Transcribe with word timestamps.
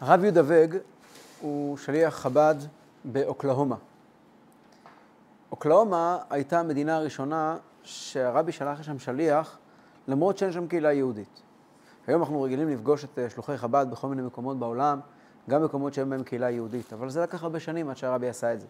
הרב 0.00 0.24
יהודה 0.24 0.42
וג 0.44 0.76
הוא 1.40 1.76
שליח 1.76 2.14
חב"ד 2.14 2.54
באוקלהומה. 3.04 3.76
אוקלהומה 5.52 6.18
הייתה 6.30 6.60
המדינה 6.60 6.96
הראשונה 6.96 7.56
שהרבי 7.82 8.52
שלח 8.52 8.80
לשם 8.80 8.98
שליח, 8.98 9.58
למרות 10.08 10.38
שאין 10.38 10.52
שם 10.52 10.66
קהילה 10.66 10.92
יהודית. 10.92 11.42
היום 12.06 12.22
אנחנו 12.22 12.42
רגילים 12.42 12.68
לפגוש 12.68 13.04
את 13.04 13.18
אה, 13.18 13.30
שלוחי 13.30 13.56
חב"ד 13.56 13.86
בכל 13.90 14.08
מיני 14.08 14.22
מקומות 14.22 14.58
בעולם, 14.58 15.00
גם 15.50 15.64
מקומות 15.64 15.94
שאין 15.94 16.10
בהם 16.10 16.22
קהילה 16.22 16.50
יהודית, 16.50 16.92
אבל 16.92 17.10
זה 17.10 17.22
לקח 17.22 17.42
הרבה 17.42 17.60
שנים 17.60 17.90
עד 17.90 17.96
שהרבי 17.96 18.28
עשה 18.28 18.54
את 18.54 18.60
זה. 18.60 18.66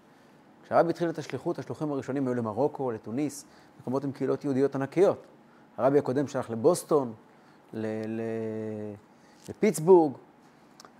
כשהרבי 0.64 0.90
התחיל 0.90 1.10
את 1.10 1.18
השליחות, 1.18 1.58
השלוחים 1.58 1.92
הראשונים 1.92 2.26
היו 2.26 2.34
למרוקו, 2.34 2.90
לתוניס, 2.90 3.44
מקומות 3.80 4.04
עם 4.04 4.12
קהילות 4.12 4.44
יהודיות 4.44 4.74
ענקיות. 4.74 5.26
הרבי 5.76 5.98
הקודם 5.98 6.26
שלח 6.26 6.50
לבוסטון, 6.50 7.12
לפיטסבורג, 9.48 10.12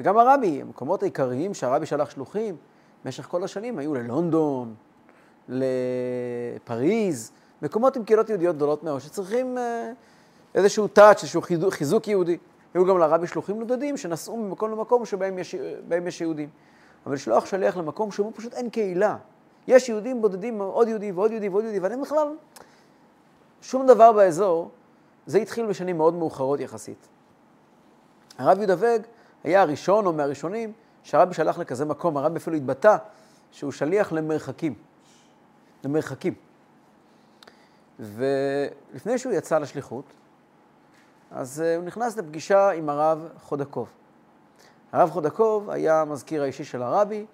וגם 0.00 0.18
הרבי, 0.18 0.62
המקומות 0.62 1.02
העיקריים 1.02 1.54
שהרבי 1.54 1.86
שלח 1.86 2.10
שלוחים 2.10 2.56
במשך 3.04 3.24
כל 3.24 3.44
השנים 3.44 3.78
היו 3.78 3.94
ללונדון, 3.94 4.74
לפריז, 5.48 7.32
מקומות 7.62 7.96
עם 7.96 8.04
קהילות 8.04 8.28
יהודיות 8.28 8.56
גדולות 8.56 8.84
מאוד, 8.84 9.00
שצריכים 9.00 9.58
אה, 9.58 9.92
איזשהו 10.54 10.88
טאץ', 10.88 11.22
איזשהו 11.22 11.42
חיזוק 11.70 12.08
יהודי. 12.08 12.38
היו 12.74 12.86
גם 12.86 12.98
לרבי 12.98 13.26
שלוחים 13.26 13.58
נודדים 13.58 13.96
שנסעו 13.96 14.36
ממקום 14.36 14.70
למקום 14.70 15.04
שבהם 15.04 15.38
יש, 15.38 15.54
יש 16.06 16.20
יהודים. 16.20 16.48
אבל 17.06 17.14
לשלוח 17.14 17.46
שליח 17.46 17.76
למקום 17.76 18.10
שבו 18.10 18.32
פשוט 18.34 18.54
אין 18.54 18.70
קהילה. 18.70 19.16
יש 19.68 19.88
יהודים 19.88 20.22
בודדים, 20.22 20.60
עוד 20.60 20.88
יהודי 20.88 21.12
ועוד 21.12 21.30
יהודי 21.30 21.48
ועוד 21.48 21.64
יהודי, 21.64 21.78
ואין 21.78 22.00
בכלל 22.00 22.28
שום 23.62 23.86
דבר 23.86 24.12
באזור. 24.12 24.70
זה 25.26 25.38
התחיל 25.38 25.66
בשנים 25.66 25.96
מאוד 25.96 26.14
מאוחרות 26.14 26.60
יחסית. 26.60 27.08
הרב 28.38 28.58
יהודה 28.58 28.74
וג 28.78 29.00
היה 29.44 29.62
הראשון 29.62 30.06
או 30.06 30.12
מהראשונים 30.12 30.72
שהרבי 31.02 31.34
שלח 31.34 31.58
לכזה 31.58 31.84
מקום. 31.84 32.16
הרבי 32.16 32.38
אפילו 32.38 32.56
התבטא 32.56 32.96
שהוא 33.52 33.72
שליח 33.72 34.12
למרחקים. 34.12 34.74
למרחקים. 35.84 36.34
ולפני 37.98 39.18
שהוא 39.18 39.32
יצא 39.32 39.58
לשליחות, 39.58 40.04
אז 41.30 41.60
אה, 41.60 41.76
הוא 41.76 41.84
נכנס 41.84 42.16
לפגישה 42.16 42.70
עם 42.70 42.88
הרב 42.88 43.28
חודקוב. 43.42 43.88
הרב 44.92 45.10
חודקוב 45.10 45.70
היה 45.70 46.00
המזכיר 46.00 46.42
האישי 46.42 46.64
של 46.64 46.82
הרבי 46.82 47.26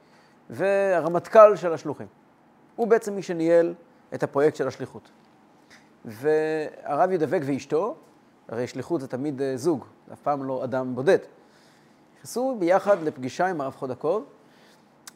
והרמטכ"ל 0.51 1.57
של 1.57 1.73
השלוחים. 1.73 2.07
הוא 2.77 2.87
בעצם 2.87 3.15
מי 3.15 3.23
שניהל 3.23 3.75
את 4.15 4.23
הפרויקט 4.23 4.57
של 4.57 4.69
השליחות. 4.69 5.11
והרב 6.05 7.11
ידבק 7.11 7.41
ואשתו, 7.45 7.97
הרי 8.49 8.67
שליחות 8.67 9.01
זה 9.01 9.09
תמיד 9.09 9.43
אה, 9.43 9.57
זוג, 9.57 9.85
אף 10.13 10.21
פעם 10.21 10.45
לא 10.45 10.65
אדם 10.65 10.95
בודד. 10.95 11.19
נכנסו 12.25 12.57
ביחד 12.59 13.03
לפגישה 13.03 13.47
עם 13.47 13.61
הרב 13.61 13.75
חודקוב, 13.75 14.25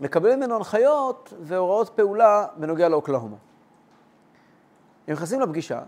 לקבל 0.01 0.37
ממנו 0.37 0.57
הנחיות 0.57 1.33
והוראות 1.43 1.89
פעולה 1.89 2.47
בנוגע 2.57 2.89
לאוקלהומה. 2.89 3.37
הם 5.07 5.15
נכנסים 5.15 5.41
לפגישה, 5.41 5.83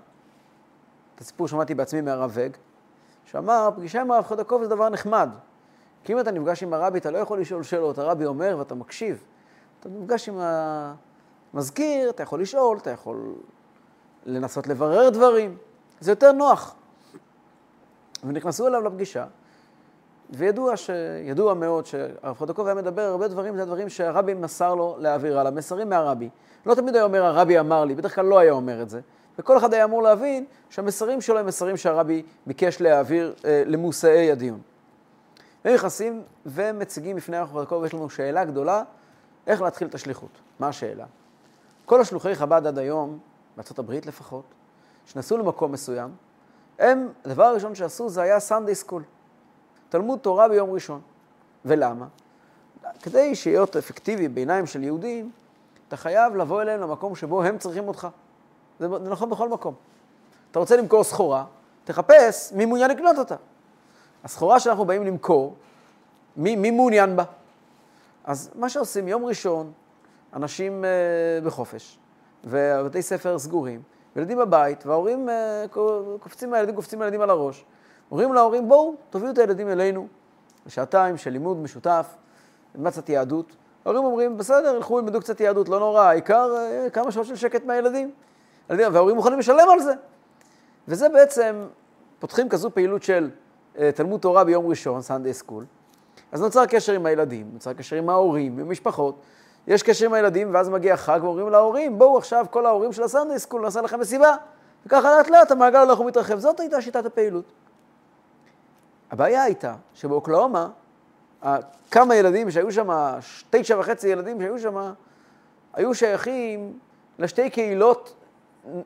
את 1.14 1.20
הסיפור 1.20 1.48
שמעתי 1.48 1.74
בעצמי 1.74 2.00
מהרב 2.00 2.30
וג, 2.34 2.50
שאמר, 3.24 3.70
פגישה 3.76 4.00
עם 4.00 4.10
הרב 4.10 4.24
חודקוב 4.24 4.62
זה 4.62 4.68
דבר 4.68 4.88
נחמד. 4.88 5.28
כי 6.04 6.12
אם 6.12 6.20
אתה 6.20 6.30
נפגש 6.30 6.62
עם 6.62 6.74
הרבי, 6.74 6.98
אתה 6.98 7.10
לא 7.10 7.18
יכול 7.18 7.40
לשאול 7.40 7.62
שאלות, 7.62 7.98
הרבי 7.98 8.26
אומר 8.26 8.56
ואתה 8.58 8.74
מקשיב. 8.74 9.24
אתה 9.80 9.88
נפגש 9.88 10.28
עם 10.28 10.38
המזכיר, 11.54 12.10
אתה 12.10 12.22
יכול 12.22 12.40
לשאול, 12.40 12.78
אתה 12.78 12.90
יכול 12.90 13.34
לנסות 14.26 14.66
לברר 14.66 15.10
דברים. 15.10 15.56
זה 16.00 16.12
יותר 16.12 16.32
נוח. 16.32 16.74
ונכנסו 18.24 18.66
אליו 18.66 18.82
לפגישה, 18.82 19.26
וידוע 20.32 20.76
ש... 20.76 20.90
ידוע 21.24 21.54
מאוד 21.54 21.86
שהרב 21.86 22.36
חודקוב 22.38 22.66
היה 22.66 22.74
מדבר 22.74 23.02
הרבה 23.02 23.28
דברים, 23.28 23.56
זה 23.56 23.62
הדברים 23.62 23.88
שהרבי 23.88 24.34
מסר 24.34 24.74
לו 24.74 24.96
להעביר 24.98 25.40
הלאה, 25.40 25.50
מסרים 25.50 25.88
מהרבי. 25.88 26.28
לא 26.66 26.74
תמיד 26.74 26.94
היה 26.94 27.04
אומר 27.04 27.24
הרבי 27.24 27.58
אמר 27.58 27.84
לי, 27.84 27.94
בדרך 27.94 28.14
כלל 28.14 28.24
לא 28.24 28.38
היה 28.38 28.52
אומר 28.52 28.82
את 28.82 28.90
זה. 28.90 29.00
וכל 29.38 29.58
אחד 29.58 29.74
היה 29.74 29.84
אמור 29.84 30.02
להבין 30.02 30.44
שהמסרים 30.70 31.20
שלו 31.20 31.38
הם 31.38 31.46
מסרים 31.46 31.76
שהרבי 31.76 32.22
ביקש 32.46 32.80
להעביר 32.80 33.34
אה, 33.44 33.62
למושאי 33.66 34.30
הדיון. 34.30 34.60
הם 35.64 35.74
נכנסים 35.74 36.22
ומציגים 36.46 37.16
בפני 37.16 37.36
הרב 37.36 37.48
חודקוב, 37.48 37.84
יש 37.84 37.94
לנו 37.94 38.10
שאלה 38.10 38.44
גדולה, 38.44 38.82
איך 39.46 39.62
להתחיל 39.62 39.88
את 39.88 39.94
השליחות. 39.94 40.30
מה 40.58 40.68
השאלה? 40.68 41.04
כל 41.86 42.00
השלוחי 42.00 42.34
חב"ד 42.34 42.66
עד 42.66 42.78
היום, 42.78 43.18
בארה"ב 43.56 43.92
לפחות, 43.92 44.44
שנסעו 45.06 45.38
למקום 45.38 45.72
מסוים, 45.72 46.10
הם, 46.78 47.08
הדבר 47.24 47.44
הראשון 47.44 47.74
שעשו 47.74 48.08
זה 48.08 48.22
היה 48.22 48.40
סנדיי 48.40 48.74
סקול. 48.74 49.02
תלמוד 49.90 50.18
תורה 50.18 50.48
ביום 50.48 50.70
ראשון. 50.70 51.00
ולמה? 51.64 52.06
כדי 53.02 53.34
שיהיות 53.34 53.76
אפקטיבי 53.76 54.28
בעיניים 54.28 54.66
של 54.66 54.84
יהודים, 54.84 55.30
אתה 55.88 55.96
חייב 55.96 56.36
לבוא 56.36 56.62
אליהם 56.62 56.80
למקום 56.80 57.16
שבו 57.16 57.42
הם 57.42 57.58
צריכים 57.58 57.88
אותך. 57.88 58.08
זה, 58.78 58.88
זה 58.88 59.10
נכון 59.10 59.30
בכל 59.30 59.48
מקום. 59.48 59.74
אתה 60.50 60.58
רוצה 60.58 60.76
למכור 60.76 61.04
סחורה, 61.04 61.44
תחפש 61.84 62.52
מי 62.52 62.64
מעוניין 62.64 62.90
לקנות 62.90 63.18
אותה. 63.18 63.36
הסחורה 64.24 64.60
שאנחנו 64.60 64.84
באים 64.84 65.04
למכור, 65.04 65.54
מי, 66.36 66.56
מי 66.56 66.70
מעוניין 66.70 67.16
בה? 67.16 67.24
אז 68.24 68.50
מה 68.54 68.68
שעושים, 68.68 69.08
יום 69.08 69.24
ראשון, 69.24 69.72
אנשים 70.34 70.84
uh, 70.84 71.46
בחופש, 71.46 71.98
ובתי 72.44 73.02
ספר 73.02 73.38
סגורים, 73.38 73.82
ילדים 74.16 74.38
בבית, 74.38 74.86
וההורים 74.86 75.28
uh, 75.28 75.68
קופצים, 76.20 76.54
הילדים 76.54 76.74
קופצים 76.74 77.02
לילדים 77.02 77.20
על 77.20 77.30
הראש. 77.30 77.64
אומרים 78.10 78.32
להורים, 78.32 78.68
בואו, 78.68 78.94
תביאו 79.10 79.30
את 79.30 79.38
הילדים 79.38 79.68
אלינו, 79.68 80.06
לשעתיים 80.66 81.16
של 81.16 81.30
לימוד 81.30 81.56
משותף, 81.56 82.06
קצת 82.84 83.08
יהדות. 83.08 83.56
ההורים 83.84 84.04
אומרים, 84.04 84.36
בסדר, 84.36 84.74
ילכו 84.76 84.98
ילמדו 84.98 85.20
קצת 85.20 85.40
יהדות, 85.40 85.68
לא 85.68 85.78
נורא, 85.78 86.02
העיקר 86.02 86.54
uh, 86.86 86.90
כמה 86.90 87.12
שעות 87.12 87.26
של 87.26 87.36
שקט 87.36 87.64
מהילדים. 87.64 88.10
וההורים 88.68 89.16
מוכנים 89.16 89.38
לשלם 89.38 89.70
על 89.72 89.80
זה. 89.80 89.92
וזה 90.88 91.08
בעצם, 91.08 91.66
פותחים 92.18 92.48
כזו 92.48 92.70
פעילות 92.74 93.02
של 93.02 93.30
uh, 93.74 93.78
תלמוד 93.94 94.20
תורה 94.20 94.44
ביום 94.44 94.66
ראשון, 94.66 95.02
Sunday 95.02 95.34
school, 95.34 95.64
אז 96.32 96.40
נוצר 96.40 96.66
קשר 96.66 96.92
עם 96.92 97.06
הילדים, 97.06 97.50
נוצר 97.52 97.72
קשר 97.72 97.96
עם 97.96 98.08
ההורים, 98.08 98.58
עם 98.58 98.66
המשפחות. 98.66 99.14
יש 99.66 99.82
קשר 99.82 100.06
עם 100.06 100.12
הילדים, 100.12 100.54
ואז 100.54 100.68
מגיע 100.68 100.96
חג, 100.96 101.20
ואומרים 101.22 101.50
להורים, 101.50 101.98
בואו 101.98 102.18
עכשיו 102.18 102.46
כל 102.50 102.66
ההורים 102.66 102.92
של 102.92 103.02
ה 103.02 103.07
Sunday 103.07 103.38
school, 103.38 103.62
נעשה 103.62 103.80
לכם 103.80 104.00
מסיבה. 104.00 104.34
וככה 104.86 105.16
לאט 105.16 105.30
לאט 105.30 105.50
המעגל 105.50 105.78
הולך 105.78 106.00
ומתרחב. 106.00 106.38
זאת 106.38 106.60
הייתה 106.60 106.82
שיטת 106.82 107.06
הפעילות. 107.06 107.44
הבעיה 109.10 109.42
הייתה 109.42 109.74
שבאוקלהומה, 109.94 110.68
כמה 111.90 112.14
ילדים 112.14 112.50
שהיו 112.50 112.72
שם, 112.72 112.88
תשע 113.50 113.78
וחצי 113.78 114.08
ילדים 114.08 114.40
שהיו 114.40 114.58
שם, 114.58 114.92
היו 115.72 115.94
שייכים 115.94 116.78
לשתי 117.18 117.50
קהילות 117.50 118.14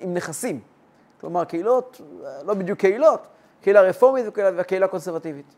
עם 0.01 0.15
נכסים. 0.15 0.61
כלומר, 1.21 1.45
קהילות, 1.45 2.01
לא 2.45 2.55
בדיוק 2.55 2.79
קהילות, 2.79 3.27
קהילה 3.63 3.81
רפורמית 3.81 4.27
וקהילה 4.57 4.89
קונסרבטיבית. 4.89 5.55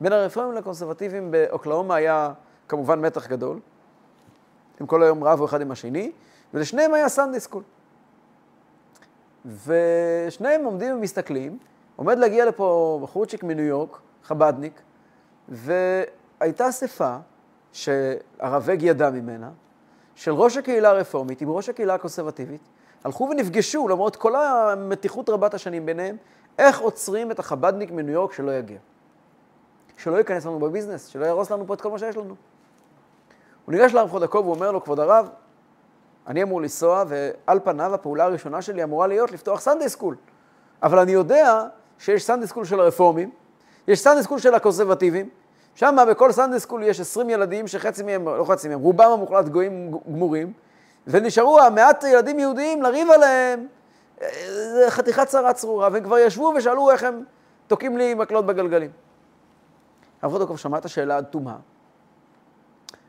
בין 0.00 0.12
הרפורמים 0.12 0.52
לקונסרבטיבים 0.52 1.30
באוקלאומה 1.30 1.94
היה 1.94 2.32
כמובן 2.68 3.00
מתח 3.00 3.26
גדול. 3.26 3.60
הם 4.80 4.86
כל 4.86 5.02
היום 5.02 5.24
רבו 5.24 5.44
אחד 5.44 5.60
עם 5.60 5.70
השני, 5.70 6.12
ולשניהם 6.54 6.94
היה 6.94 7.08
סנדי 7.08 7.40
סקול. 7.40 7.62
ושניהם 9.66 10.64
עומדים 10.64 10.96
ומסתכלים, 10.96 11.58
עומד 11.96 12.18
להגיע 12.18 12.44
לפה 12.44 12.98
בחורצ'יק 13.02 13.44
מניו 13.44 13.64
יורק, 13.64 13.98
חבדניק, 14.24 14.80
והייתה 15.48 16.68
אספה 16.68 17.16
שהרב 17.72 18.68
ידע 18.80 19.10
ממנה, 19.10 19.50
של 20.14 20.32
ראש 20.32 20.56
הקהילה 20.56 20.90
הרפורמית 20.90 21.40
עם 21.40 21.50
ראש 21.50 21.68
הקהילה 21.68 21.94
הקונסרבטיבית, 21.94 22.60
הלכו 23.04 23.28
ונפגשו, 23.30 23.88
למרות 23.88 24.16
כל 24.16 24.36
המתיחות 24.36 25.28
רבת 25.28 25.54
השנים 25.54 25.86
ביניהם, 25.86 26.16
איך 26.58 26.80
עוצרים 26.80 27.30
את 27.30 27.38
החבדניק 27.38 27.90
מניו 27.90 28.14
יורק 28.14 28.32
שלא 28.32 28.50
יגיע. 28.50 28.78
שלא 29.96 30.16
ייכנס 30.16 30.46
לנו 30.46 30.58
בביזנס, 30.58 31.06
שלא 31.06 31.24
יהרוס 31.24 31.50
לנו 31.50 31.66
פה 31.66 31.74
את 31.74 31.80
כל 31.80 31.90
מה 31.90 31.98
שיש 31.98 32.16
לנו. 32.16 32.34
הוא 33.64 33.72
ניגש 33.72 33.94
לרב 33.94 34.10
חודקוב 34.10 34.46
ואומר 34.46 34.72
לו, 34.72 34.84
כבוד 34.84 35.00
הרב, 35.00 35.28
אני 36.26 36.42
אמור 36.42 36.60
לנסוע, 36.60 37.04
ועל 37.08 37.60
פניו 37.64 37.94
הפעולה 37.94 38.24
הראשונה 38.24 38.62
שלי 38.62 38.84
אמורה 38.84 39.06
להיות 39.06 39.32
לפתוח 39.32 39.60
סנדיי 39.60 39.88
סקול. 39.88 40.16
אבל 40.82 40.98
אני 40.98 41.12
יודע 41.12 41.66
שיש 41.98 42.24
Sunday 42.24 42.46
school 42.46 42.64
של 42.64 42.80
הרפורמים, 42.80 43.30
יש 43.88 44.00
Sunday 44.00 44.22
school 44.22 44.38
של 44.38 44.54
הקונסרבטיבים, 44.54 45.28
שם 45.74 45.96
בכל 46.10 46.32
Sunday 46.32 46.60
school 46.60 46.82
יש 46.82 47.00
20 47.00 47.30
ילדים 47.30 47.66
שחצי 47.66 48.02
מהם, 48.02 48.28
לא 48.28 48.44
חצי 48.44 48.68
מהם, 48.68 48.80
רובם 48.80 49.10
המוחלט 49.10 49.48
גויים 49.48 49.98
גמורים, 50.06 50.52
ונשארו 51.06 51.60
המעט 51.60 52.04
ילדים 52.04 52.38
יהודיים 52.38 52.82
לריב 52.82 53.10
עליהם, 53.10 53.66
זה 54.50 54.86
חתיכת 54.88 55.26
צרה 55.26 55.52
צרורה, 55.52 55.88
והם 55.92 56.04
כבר 56.04 56.18
ישבו 56.18 56.52
ושאלו 56.56 56.90
איך 56.90 57.02
הם 57.02 57.24
תוקעים 57.66 57.96
לי 57.96 58.14
מקלות 58.14 58.46
בגלגלים. 58.46 58.90
הרב 60.22 60.32
חודקוב 60.32 60.58
שמע 60.58 60.78
את 60.78 60.84
השאלה 60.84 61.16
עד 61.16 61.24
תומה, 61.24 61.56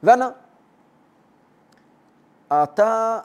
וענה. 0.04 0.30
אתה, 2.48 3.20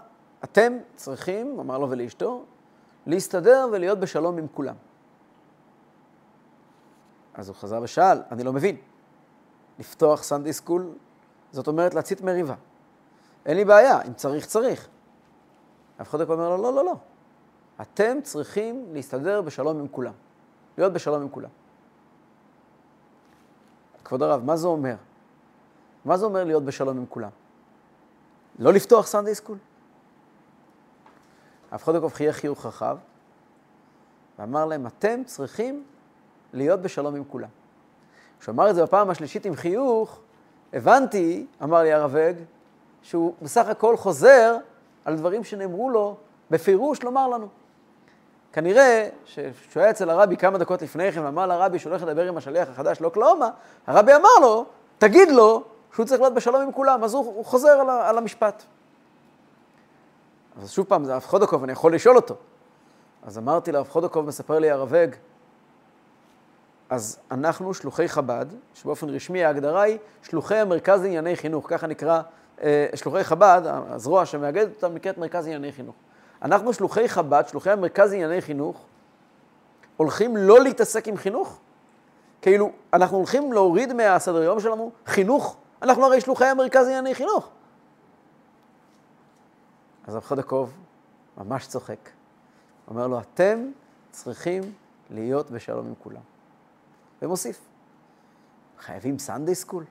אתם 0.44 0.72
צריכים, 0.96 1.60
אמר 1.60 1.78
לו 1.78 1.90
ולאשתו, 1.90 2.44
להסתדר 3.06 3.68
ולהיות 3.72 4.00
בשלום 4.00 4.38
עם 4.38 4.46
כולם. 4.54 4.74
אז 7.40 7.48
הוא 7.48 7.56
חזר 7.56 7.80
ושאל, 7.82 8.22
אני 8.30 8.44
לא 8.44 8.52
מבין. 8.52 8.76
לפתוח 9.78 10.22
סנדי 10.22 10.52
סקול, 10.52 10.92
זאת 11.52 11.66
אומרת 11.66 11.94
להצית 11.94 12.20
מריבה. 12.20 12.54
אין 13.46 13.56
לי 13.56 13.64
בעיה, 13.64 14.02
אם 14.02 14.14
צריך, 14.14 14.46
צריך. 14.46 14.88
אף 16.00 16.08
אחד 16.08 16.20
לא 16.20 16.34
אומר 16.34 16.48
לו, 16.48 16.62
לא, 16.62 16.74
לא, 16.74 16.84
לא. 16.84 16.94
אתם 17.80 18.18
צריכים 18.22 18.86
להסתדר 18.92 19.42
בשלום 19.42 19.78
עם 19.78 19.88
כולם. 19.88 20.12
להיות 20.78 20.92
בשלום 20.92 21.22
עם 21.22 21.28
כולם. 21.28 21.48
כבוד 24.04 24.22
הרב, 24.22 24.44
מה 24.44 24.56
זה 24.56 24.66
אומר? 24.66 24.96
מה 26.04 26.16
זה 26.16 26.24
אומר 26.24 26.44
להיות 26.44 26.64
בשלום 26.64 26.96
עם 26.96 27.06
כולם? 27.08 27.30
לא 28.58 28.72
לפתוח 28.72 29.06
סנדי 29.06 29.34
סקול? 29.34 29.58
אחד 31.70 31.94
לא 31.94 32.08
חייך 32.08 32.36
חיוך 32.36 32.66
רחב, 32.66 32.98
ואמר 34.38 34.66
להם, 34.66 34.86
אתם 34.86 35.24
צריכים 35.24 35.84
להיות 36.52 36.80
בשלום 36.80 37.14
עם 37.14 37.24
כולם. 37.24 37.48
כשהוא 38.40 38.52
אמר 38.52 38.70
את 38.70 38.74
זה 38.74 38.82
בפעם 38.82 39.10
השלישית 39.10 39.46
עם 39.46 39.54
חיוך, 39.54 40.20
הבנתי, 40.72 41.46
אמר 41.62 41.82
לי 41.82 41.92
הרב 41.92 42.16
אג, 42.16 42.36
שהוא 43.02 43.34
בסך 43.42 43.68
הכל 43.68 43.96
חוזר 43.96 44.56
על 45.04 45.16
דברים 45.16 45.44
שנאמרו 45.44 45.90
לו 45.90 46.16
בפירוש 46.50 47.02
לומר 47.02 47.28
לנו. 47.28 47.48
כנראה 48.52 49.08
שכשהוא 49.24 49.80
היה 49.80 49.90
אצל 49.90 50.10
הרבי 50.10 50.36
כמה 50.36 50.58
דקות 50.58 50.82
לפני 50.82 51.12
כן 51.12 51.20
ואמר 51.24 51.46
לרבי 51.46 51.78
שהוא 51.78 51.90
הולך 51.90 52.02
לדבר 52.02 52.28
עם 52.28 52.36
השליח 52.36 52.68
החדש, 52.68 53.00
לא 53.00 53.08
קלאומה, 53.08 53.50
הרבי 53.86 54.14
אמר 54.14 54.34
לו, 54.40 54.64
תגיד 54.98 55.28
לו 55.28 55.62
שהוא 55.94 56.06
צריך 56.06 56.20
להיות 56.20 56.34
בשלום 56.34 56.62
עם 56.62 56.72
כולם, 56.72 57.04
אז 57.04 57.14
הוא, 57.14 57.26
הוא 57.26 57.44
חוזר 57.44 57.70
על, 57.70 57.90
על 57.90 58.18
המשפט. 58.18 58.62
אז 60.62 60.70
שוב 60.70 60.86
פעם, 60.86 61.04
זה 61.04 61.12
הרב 61.12 61.22
חודקוב, 61.22 61.62
אני 61.62 61.72
יכול 61.72 61.94
לשאול 61.94 62.16
אותו. 62.16 62.34
אז 63.22 63.38
אמרתי 63.38 63.72
לרב 63.72 63.88
חודקוב, 63.88 64.26
מספר 64.26 64.58
לי 64.58 64.70
הרב 64.70 64.94
אג, 64.94 65.16
אז 66.90 67.18
אנחנו 67.30 67.74
שלוחי 67.74 68.08
חב"ד, 68.08 68.46
שבאופן 68.74 69.08
רשמי 69.08 69.44
ההגדרה 69.44 69.82
היא 69.82 69.98
שלוחי 70.22 70.56
המרכז 70.56 71.02
לענייני 71.02 71.36
חינוך, 71.36 71.66
ככה 71.68 71.86
נקרא, 71.86 72.22
אה, 72.62 72.86
שלוחי 72.94 73.24
חב"ד, 73.24 73.62
הזרוע 73.64 74.26
שמאגדת 74.26 74.82
אותם 74.82 74.94
נקראת 74.94 75.18
מרכז 75.18 75.44
לענייני 75.44 75.72
חינוך. 75.72 75.94
אנחנו 76.42 76.72
שלוחי 76.72 77.08
חב"ד, 77.08 77.42
שלוחי 77.48 77.70
המרכז 77.70 78.10
לענייני 78.12 78.40
חינוך, 78.40 78.86
הולכים 79.96 80.36
לא 80.36 80.60
להתעסק 80.60 81.08
עם 81.08 81.16
חינוך? 81.16 81.58
כאילו, 82.42 82.70
אנחנו 82.92 83.16
הולכים 83.16 83.52
להוריד 83.52 83.92
מהסדר 83.92 84.42
יום 84.42 84.60
שלנו 84.60 84.90
חינוך? 85.06 85.56
אנחנו 85.82 86.04
הרי 86.04 86.20
שלוחי 86.20 86.44
המרכז 86.44 86.86
לענייני 86.86 87.14
חינוך. 87.14 87.50
אז 90.06 90.14
רב 90.14 90.24
חודקוב 90.24 90.72
ממש 91.38 91.66
צוחק. 91.66 92.10
אומר 92.88 93.06
לו, 93.06 93.20
אתם 93.20 93.70
צריכים 94.10 94.62
להיות 95.10 95.50
בשלום 95.50 95.86
עם 95.86 95.94
כולם. 96.02 96.29
ומוסיף, 97.22 97.60
חייבים 98.78 99.18
Sunday 99.18 99.54
school? 99.54 99.84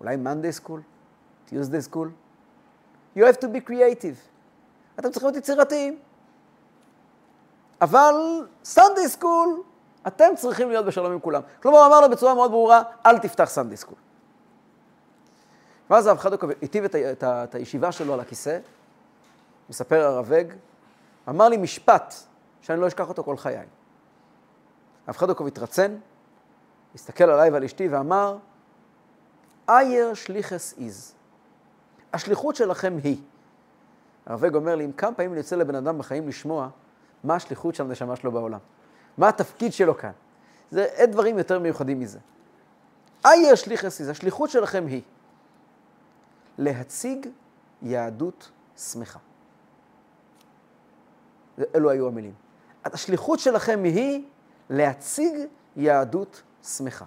אולי 0.00 0.16
Monday 0.16 0.52
school? 0.52 0.80
Tuesday 1.44 1.82
school? 1.82 2.10
You 3.16 3.20
have 3.20 3.40
to 3.40 3.44
be 3.44 3.68
creative. 3.68 4.18
אתם 4.98 5.10
צריכים 5.10 5.30
להיות 5.30 5.36
יצירתיים. 5.36 5.98
אבל 7.80 8.14
Sunday 8.64 9.08
school, 9.08 9.62
אתם 10.06 10.32
צריכים 10.36 10.68
להיות 10.68 10.86
בשלום 10.86 11.12
עם 11.12 11.20
כולם. 11.20 11.42
כלומר, 11.62 11.78
הוא 11.78 11.86
אמר 11.86 12.00
לו 12.00 12.10
בצורה 12.10 12.34
מאוד 12.34 12.50
ברורה, 12.50 12.82
אל 13.06 13.18
תפתח 13.18 13.44
Sunday 13.44 13.76
school. 13.76 13.98
ואז 15.90 16.06
הרב 16.06 16.18
חודקוב 16.18 16.44
היטיב 16.60 16.84
את, 16.84 16.94
את, 16.94 17.24
את 17.24 17.54
הישיבה 17.54 17.92
שלו 17.92 18.14
על 18.14 18.20
הכיסא, 18.20 18.58
מספר 19.70 20.04
הרב 20.04 20.32
אמר 21.28 21.48
לי 21.48 21.56
משפט 21.56 22.14
שאני 22.60 22.80
לא 22.80 22.86
אשכח 22.86 23.08
אותו 23.08 23.24
כל 23.24 23.36
חיי. 23.36 23.66
הרב 25.06 25.16
חודקוב 25.16 25.46
התרצן, 25.46 25.96
הסתכל 26.94 27.24
עליי 27.24 27.50
ועל 27.50 27.64
אשתי 27.64 27.88
ואמר, 27.88 28.36
אייער 29.68 30.14
שליחות 30.14 30.74
איז. 30.78 31.14
השליחות 32.12 32.56
שלכם 32.56 32.96
היא. 33.04 33.22
הרב 34.26 34.44
אג 34.44 34.54
אומר 34.54 34.74
לי, 34.74 34.84
אם 34.84 34.92
כמה 34.92 35.14
פעמים 35.14 35.32
אני 35.32 35.38
יוצא 35.38 35.56
לבן 35.56 35.74
אדם 35.74 35.98
בחיים 35.98 36.28
לשמוע 36.28 36.68
מה 37.24 37.34
השליחות 37.34 37.74
של 37.74 37.84
הנשמה 37.84 38.16
שלו 38.16 38.32
בעולם, 38.32 38.58
מה 39.18 39.28
התפקיד 39.28 39.72
שלו 39.72 39.96
כאן. 39.96 40.10
זה 40.70 40.84
אין 40.84 41.10
דברים 41.10 41.38
יותר 41.38 41.58
מיוחדים 41.58 42.00
מזה. 42.00 42.18
אייר 43.24 43.54
שליחס 43.54 44.00
איז, 44.00 44.08
השליחות 44.08 44.50
שלכם 44.50 44.86
היא 44.86 45.02
להציג 46.58 47.26
יהדות 47.82 48.50
שמחה. 48.76 49.18
אלו 51.74 51.90
היו 51.90 52.06
המילים. 52.06 52.34
השליחות 52.84 53.38
שלכם 53.38 53.84
היא 53.84 54.24
להציג 54.70 55.34
יהדות 55.76 56.42
שמחה. 56.62 57.04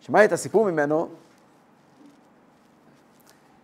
שמעתי 0.00 0.24
את 0.24 0.32
הסיפור 0.32 0.70
ממנו, 0.70 1.08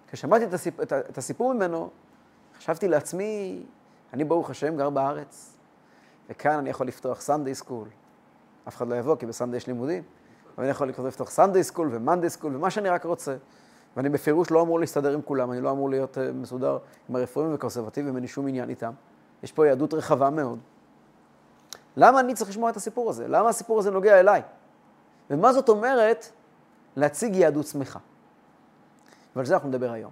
כששמעתי 0.08 0.44
את, 0.44 0.54
הסיפ... 0.54 0.80
את 0.80 1.18
הסיפור 1.18 1.54
ממנו, 1.54 1.90
חשבתי 2.58 2.88
לעצמי, 2.88 3.62
אני 4.12 4.24
ברוך 4.24 4.50
השם 4.50 4.76
גר 4.76 4.90
בארץ, 4.90 5.56
וכאן 6.30 6.58
אני 6.58 6.70
יכול 6.70 6.86
לפתוח 6.86 7.20
Sunday 7.20 7.54
school. 7.54 7.88
אף 8.68 8.76
אחד 8.76 8.88
לא 8.88 8.94
יבוא, 8.94 9.16
כי 9.16 9.26
ב 9.26 9.31
Sunday 9.31 9.56
יש 9.56 9.66
לימודים, 9.66 10.02
אבל 10.54 10.64
אני 10.64 10.70
יכול 10.70 10.88
לפתוח 10.88 11.30
Sunday 11.30 11.64
school 11.64 11.88
ו 11.92 11.98
Monday 11.98 12.30
school 12.30 12.56
ומה 12.56 12.70
שאני 12.70 12.88
רק 12.88 13.04
רוצה. 13.04 13.36
ואני 13.96 14.08
בפירוש 14.08 14.50
לא 14.50 14.62
אמור 14.62 14.80
להסתדר 14.80 15.14
עם 15.14 15.22
כולם, 15.22 15.52
אני 15.52 15.60
לא 15.60 15.70
אמור 15.70 15.90
להיות 15.90 16.18
אה, 16.18 16.32
מסודר 16.32 16.78
עם 17.08 17.16
הרפורמים 17.16 17.54
וקונסרבטיבים, 17.54 18.14
אין 18.14 18.22
לי 18.22 18.28
שום 18.28 18.48
עניין 18.48 18.70
איתם. 18.70 18.92
יש 19.42 19.52
פה 19.52 19.66
יהדות 19.66 19.94
רחבה 19.94 20.30
מאוד. 20.30 20.58
למה 21.96 22.20
אני 22.20 22.34
צריך 22.34 22.50
לשמוע 22.50 22.70
את 22.70 22.76
הסיפור 22.76 23.10
הזה? 23.10 23.28
למה 23.28 23.48
הסיפור 23.48 23.78
הזה 23.78 23.90
נוגע 23.90 24.20
אליי? 24.20 24.42
ומה 25.30 25.52
זאת 25.52 25.68
אומרת 25.68 26.28
להציג 26.96 27.36
יהדות 27.36 27.66
שמחה? 27.66 27.98
ועל 29.36 29.46
זה 29.46 29.54
אנחנו 29.54 29.68
נדבר 29.68 29.92
היום. 29.92 30.10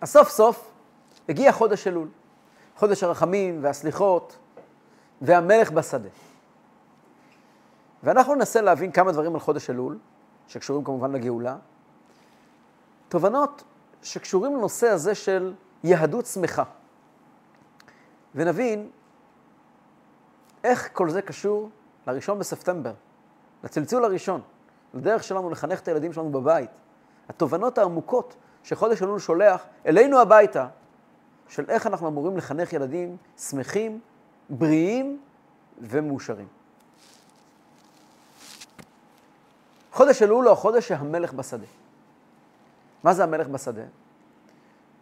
אז 0.00 0.10
סוף 0.10 0.28
סוף 0.28 0.70
הגיע 1.28 1.52
חודש 1.52 1.86
אלול, 1.86 2.08
חודש 2.76 3.02
הרחמים 3.02 3.58
והסליחות 3.62 4.36
והמלך 5.22 5.70
בשדה. 5.70 6.08
ואנחנו 8.02 8.34
ננסה 8.34 8.60
להבין 8.60 8.92
כמה 8.92 9.12
דברים 9.12 9.34
על 9.34 9.40
חודש 9.40 9.70
אלול, 9.70 9.98
שקשורים 10.48 10.84
כמובן 10.84 11.12
לגאולה, 11.12 11.56
תובנות 13.08 13.62
שקשורים 14.02 14.56
לנושא 14.56 14.88
הזה 14.88 15.14
של 15.14 15.54
יהדות 15.84 16.26
שמחה. 16.26 16.62
ונבין 18.34 18.90
איך 20.64 20.88
כל 20.92 21.10
זה 21.10 21.22
קשור 21.22 21.70
לראשון 22.06 22.38
בספטמבר, 22.38 22.92
לצלצול 23.64 24.04
הראשון, 24.04 24.40
לדרך 24.94 25.24
שלנו 25.24 25.50
לחנך 25.50 25.80
את 25.80 25.88
הילדים 25.88 26.12
שלנו 26.12 26.32
בבית. 26.32 26.70
התובנות 27.28 27.78
העמוקות 27.78 28.34
שחודש 28.64 29.02
אלול 29.02 29.18
שולח 29.18 29.64
אלינו 29.86 30.20
הביתה, 30.20 30.66
של 31.48 31.64
איך 31.68 31.86
אנחנו 31.86 32.08
אמורים 32.08 32.36
לחנך 32.36 32.72
ילדים 32.72 33.16
שמחים, 33.38 34.00
בריאים 34.50 35.20
ומאושרים. 35.80 36.48
חודש 39.92 40.22
אלול 40.22 40.44
הוא 40.44 40.52
החודש 40.52 40.88
שהמלך 40.88 41.32
בשדה. 41.32 41.66
מה 43.04 43.14
זה 43.14 43.24
המלך 43.24 43.48
בשדה? 43.48 43.82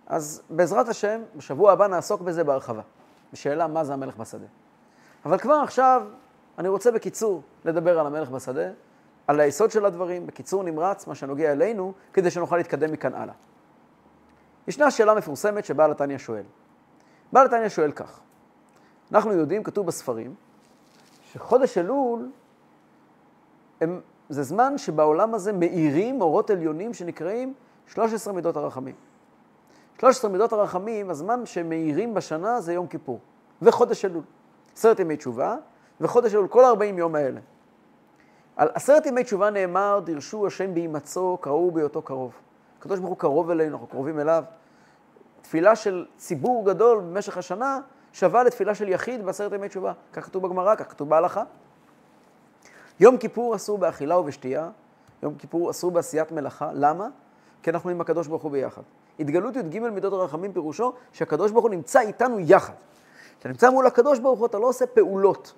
אז 0.07 0.43
בעזרת 0.51 0.89
השם, 0.89 1.21
בשבוע 1.37 1.73
הבא 1.73 1.87
נעסוק 1.87 2.21
בזה 2.21 2.45
בהרחבה, 2.45 2.83
בשאלה 3.33 3.67
מה 3.67 3.85
זה 3.85 3.93
המלך 3.93 4.17
בשדה. 4.17 4.47
אבל 5.25 5.39
כבר 5.39 5.55
עכשיו 5.55 6.03
אני 6.59 6.69
רוצה 6.69 6.91
בקיצור 6.91 7.43
לדבר 7.65 7.99
על 7.99 8.07
המלך 8.07 8.31
בשדה, 8.31 8.71
על 9.27 9.41
היסוד 9.41 9.71
של 9.71 9.85
הדברים, 9.85 10.27
בקיצור 10.27 10.63
נמרץ, 10.63 11.07
מה 11.07 11.15
שנוגע 11.15 11.53
אלינו, 11.53 11.93
כדי 12.13 12.31
שנוכל 12.31 12.57
להתקדם 12.57 12.93
מכאן 12.93 13.15
הלאה. 13.15 13.35
ישנה 14.69 14.91
שאלה 14.91 15.15
מפורסמת 15.15 15.65
שבעל 15.65 15.91
התניא 15.91 16.19
שואל. 16.19 16.45
בעל 17.33 17.47
התניא 17.47 17.69
שואל 17.69 17.93
כך, 17.93 18.21
אנחנו 19.13 19.33
יודעים, 19.33 19.63
כתוב 19.63 19.87
בספרים, 19.87 20.35
שחודש 21.33 21.79
אלול 21.79 22.31
הם, 23.81 24.01
זה 24.29 24.43
זמן 24.43 24.79
שבעולם 24.79 25.35
הזה 25.35 25.53
מאירים 25.53 26.21
אורות 26.21 26.51
עליונים 26.51 26.95
שנקראים 26.95 27.55
13 27.87 28.33
מידות 28.33 28.57
הרחמים. 28.57 28.95
13 29.99 30.31
מידות 30.31 30.53
הרחמים, 30.53 31.11
הזמן 31.11 31.47
שמאירים 31.47 32.15
בשנה 32.15 32.61
זה 32.61 32.73
יום 32.73 32.87
כיפור, 32.87 33.21
וחודש 33.63 34.05
אלול. 34.05 34.23
עשרת 34.79 35.01
ימי 35.01 35.17
תשובה, 35.17 35.57
וחודש 36.01 36.35
אלול, 36.35 36.49
כל 36.49 36.65
40 36.65 36.99
יום 36.99 37.15
האלה. 37.15 37.41
על 38.57 38.69
עשרת 38.75 39.07
ימי 39.07 39.25
תשובה 39.25 39.51
נאמר, 39.51 40.01
דירשו 40.05 40.47
השם 40.47 40.75
בהימצאו, 40.75 41.39
קראו 41.39 41.71
בהיותו 41.71 42.03
קרוב. 42.03 42.33
הקדוש 42.79 42.99
ברוך 42.99 43.11
הוא 43.11 43.19
קרוב 43.19 43.51
אלינו, 43.51 43.73
אנחנו 43.73 43.87
קרובים 43.87 44.21
אליו. 44.21 44.45
תפילה 45.43 45.77
של 45.77 46.07
ציבור 46.17 46.67
גדול 46.67 46.99
במשך 46.99 47.39
השנה 47.39 47.81
שווה 48.13 48.43
לתפילה 48.43 48.75
של 48.75 48.89
יחיד 48.89 49.25
בעשרת 49.25 49.53
ימי 49.53 49.69
תשובה. 49.69 49.93
כך 50.13 50.25
כתוב 50.25 50.47
בגמרא, 50.47 50.75
כך 50.75 50.91
כתוב 50.91 51.09
בהלכה. 51.09 51.43
יום 53.01 53.17
כיפור 53.17 53.57
אסור 53.57 53.79
באכילה 53.79 54.19
ובשתייה, 54.19 54.71
יום 55.23 55.35
כיפור 55.35 55.71
אסור 55.71 55.91
בעשיית 55.91 56.33
מלאכה. 56.33 56.71
למה? 56.73 57.09
כי 57.63 57.71
אנחנו 57.71 57.91
עם 57.91 58.01
הקדוש 58.01 58.27
ברוך 58.27 58.43
הוא 58.43 58.53
ביחד. 58.53 58.83
התגלות 59.21 59.57
י"ג 59.57 59.79
מידות 59.79 60.13
הרחמים 60.13 60.53
פירושו 60.53 60.93
שהקדוש 61.13 61.51
ברוך 61.53 61.65
הוא 61.65 61.71
נמצא 61.71 62.01
איתנו 62.01 62.41
יחד. 62.41 62.75
כשאתה 63.39 63.49
נמצא 63.49 63.71
מול 63.71 63.87
הקדוש 63.87 64.19
ברוך 64.19 64.39
הוא 64.39 64.47
אתה 64.47 64.59
לא 64.59 64.67
עושה 64.67 64.87
פעולות, 64.87 65.55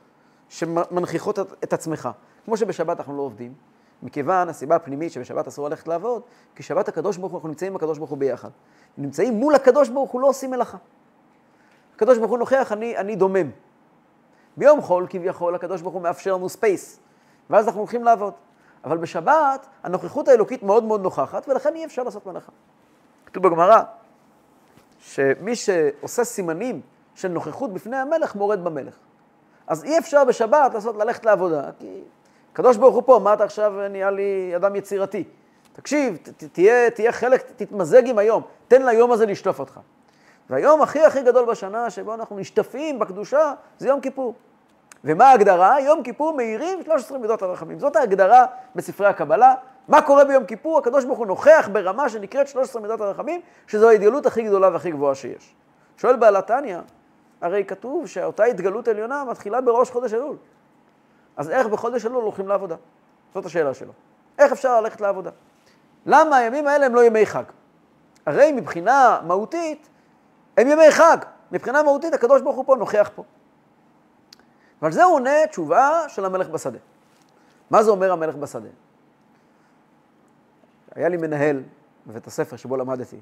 שמנכיחות 0.49 1.39
את 1.39 1.73
עצמך. 1.73 2.09
כמו 2.45 2.57
שבשבת 2.57 2.99
אנחנו 2.99 3.17
לא 3.17 3.23
עובדים, 3.23 3.55
מכיוון 4.03 4.49
הסיבה 4.49 4.77
הפנימית 4.77 5.13
שבשבת 5.13 5.47
אסור 5.47 5.69
ללכת 5.69 5.89
לעבוד, 5.89 6.23
כי 6.55 6.63
שבת 6.63 6.89
הקדוש 6.89 7.17
ברוך 7.17 7.33
הוא, 7.33 7.39
אנחנו 7.39 7.49
נמצאים 7.49 7.73
עם 7.73 7.77
הקדוש 7.77 7.99
ברוך 7.99 8.11
הוא 8.11 8.19
ביחד. 8.19 8.49
נמצאים 8.99 9.35
מול 9.35 9.55
הקדוש 9.55 9.89
ברוך 9.89 10.11
הוא, 10.11 10.21
לא 10.21 10.29
עושים 10.29 10.51
מלאכה. 10.51 10.79
הקדוש 11.97 12.19
ברוך 12.19 12.31
הוא 12.31 12.39
נוכח, 12.39 12.73
אני, 12.73 12.97
אני 12.97 13.17
דומם. 13.17 13.51
ביום 14.57 14.83
חול, 14.83 15.07
כביכול, 15.11 15.55
הקדוש 15.55 15.83
ברוך 15.83 15.95
הוא 15.95 16.03
מאפשר 16.03 16.35
לנו 16.35 16.49
space, 16.49 17.01
ואז 17.51 17.67
אנחנו 17.67 17.81
הולכים 17.81 18.05
לעבוד. 18.05 18.33
אבל 18.85 18.97
בשבת, 18.97 19.67
הנוכחות 19.83 20.29
האלוקית 20.29 20.63
מאוד 20.63 20.85
מאוד 20.85 21.01
נוכחת, 21.01 21.49
ולכן 21.49 21.75
אי 21.75 21.85
אפשר 21.85 22.03
לעשות 22.03 22.27
מלאכה. 22.27 22.53
כתוב 23.27 23.43
בגמרא, 23.43 23.83
שמי 24.99 25.57
שעושה 25.57 26.25
סימנים 26.25 26.81
של 27.21 27.29
נוכחות 27.29 27.73
בפני 27.73 27.97
המלך, 27.97 28.35
מורד 28.35 28.65
במלך. 28.65 28.95
אז 29.67 29.85
אי 29.85 29.99
אפשר 29.99 30.25
בשבת 30.25 30.75
לעשות, 30.75 30.97
ללכת 30.97 31.27
לעבודה, 31.27 31.63
כי 31.79 32.01
הקדוש 32.53 32.77
ברוך 32.77 32.95
הוא 32.95 33.03
פה, 33.07 33.21
מה 33.25 33.35
אתה 33.35 33.45
עכשיו 33.45 33.73
נהיה 33.91 34.11
לי 34.11 34.53
אדם 34.57 34.77
יצירתי? 34.77 35.25
תקשיב, 35.73 36.17
ת, 36.17 36.45
תהיה, 36.45 36.91
תהיה 36.91 37.13
חלק, 37.13 37.43
תתמזג 37.57 38.09
עם 38.09 38.19
היום, 38.19 38.43
תן 38.69 38.87
ליום 38.87 39.13
הזה 39.13 39.27
לשטוף 39.27 39.61
אותך. 39.61 39.81
והיום 40.51 40.83
הכי 40.83 41.05
הכי 41.05 41.23
גדול 41.23 41.45
בשנה 41.45 41.91
שבו 41.91 42.15
אנחנו 42.15 42.39
נשטפים 42.39 42.99
בקדושה, 42.99 43.53
זה 43.79 43.89
יום 43.89 44.01
כיפור. 44.01 44.35
ומה 45.05 45.29
ההגדרה? 45.29 45.81
יום 45.81 46.03
כיפור 46.03 46.37
מאירים 46.37 46.83
13 46.83 47.19
מידות 47.19 47.43
הרחמים. 47.43 47.79
זאת 47.79 47.97
ההגדרה 47.97 48.47
בספרי 48.75 49.07
הקבלה. 49.07 49.55
מה 49.89 50.03
קורה 50.03 50.25
ביום 50.25 50.45
כיפור? 50.45 50.79
הקדוש 50.79 51.05
ברוך 51.05 51.19
הוא 51.19 51.27
נוכח 51.27 51.69
ברמה 51.73 52.09
שנקראת 52.09 52.49
13 52.49 52.83
מידות 52.83 53.01
הרחמים, 53.01 53.41
שזו 53.67 53.89
האידיאלות 53.89 54.27
הכי 54.27 54.43
גדולה 54.43 54.69
והכי 54.73 54.91
גבוהה 54.91 55.15
שיש. 55.15 55.55
שואל 55.97 56.17
בעל 56.17 56.37
התניא, 56.37 56.79
הרי 57.41 57.65
כתוב 57.65 58.07
שאותה 58.07 58.45
התגלות 58.45 58.89
עליונה 58.89 59.25
מתחילה 59.25 59.61
בראש 59.61 59.91
חודש 59.91 60.15
אלול. 60.15 60.37
אז 61.37 61.51
איך 61.51 61.67
בחודש 61.67 62.07
אלול 62.07 62.23
הולכים 62.23 62.49
לעבודה? 62.49 62.77
זאת 63.35 63.47
השאלה 63.47 63.75
שלו. 63.75 63.93
איך 64.39 64.53
אפשר 64.53 64.81
ללכת 64.81 65.01
לעבודה? 65.01 65.31
למה 66.07 66.37
הימים 66.37 66.67
האלה 66.67 66.87
הם 66.87 66.95
לא 66.95 67.05
ימי 67.05 67.27
חג? 67.27 67.45
הרי 68.27 68.53
מבחינה 68.53 69.21
מהותית, 69.27 69.89
הם 70.57 70.69
ימי 70.69 70.91
חג. 70.91 71.19
מבחינה 71.53 71.83
מהותית 71.83 72.15
הקדוש 72.15 72.43
ברוך 72.43 72.57
הוא 72.57 72.65
פה 72.65 72.77
נוכח 72.77 73.11
פה. 73.15 73.25
ועל 74.83 74.93
זה 74.93 75.05
הוא 75.05 75.15
עונה 75.15 75.47
תשובה 75.51 76.05
של 76.09 76.25
המלך 76.25 76.49
בשדה. 76.49 76.79
מה 77.71 77.83
זה 77.83 77.91
אומר 77.91 78.13
המלך 78.13 78.35
בשדה? 78.35 78.69
היה 80.95 81.09
לי 81.09 81.17
מנהל 81.17 81.63
בבית 82.07 82.27
הספר 82.27 82.57
שבו 82.57 82.77
למדתי, 82.77 83.17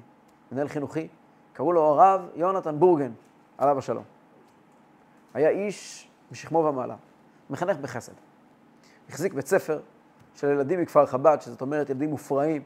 מנהל 0.51 0.67
חינוכי, 0.67 1.07
קראו 1.53 1.73
לו 1.73 1.81
הרב 1.81 2.29
יונתן 2.35 2.79
בורגן, 2.79 3.11
עליו 3.59 3.77
השלום. 3.77 4.03
היה 5.33 5.49
איש 5.49 6.09
משכמו 6.31 6.59
ומעלה, 6.59 6.95
מחנך 7.49 7.77
בחסד. 7.77 8.13
החזיק 9.09 9.33
בית 9.33 9.47
ספר 9.47 9.79
של 10.35 10.47
ילדים 10.47 10.81
מכפר 10.81 11.05
חב"ד, 11.05 11.37
שזאת 11.41 11.61
אומרת 11.61 11.89
ילדים 11.89 12.09
מופרעים, 12.09 12.61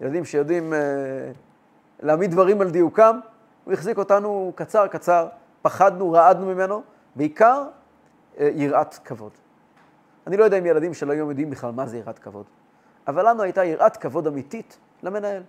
ילדים 0.00 0.24
שיודעים 0.24 0.74
אה, 0.74 0.78
להעמיד 2.00 2.30
דברים 2.30 2.60
על 2.60 2.70
דיוקם. 2.70 3.20
הוא 3.64 3.72
החזיק 3.72 3.98
אותנו 3.98 4.52
קצר 4.54 4.86
קצר, 4.86 5.28
פחדנו, 5.62 6.12
רעדנו 6.12 6.46
ממנו, 6.46 6.82
בעיקר 7.16 7.64
אה, 8.38 8.50
יראת 8.54 8.94
כבוד. 8.94 9.32
אני 10.26 10.36
לא 10.36 10.44
יודע 10.44 10.58
אם 10.58 10.66
ילדים 10.66 10.94
של 10.94 11.10
היום 11.10 11.28
יודעים 11.28 11.50
בכלל 11.50 11.70
מה 11.70 11.86
זה 11.86 11.98
יראת 11.98 12.18
כבוד, 12.18 12.46
אבל 13.08 13.28
לנו 13.28 13.42
הייתה 13.42 13.64
יראת 13.64 13.96
כבוד 13.96 14.26
אמיתית 14.26 14.78
למנהל. 15.02 15.42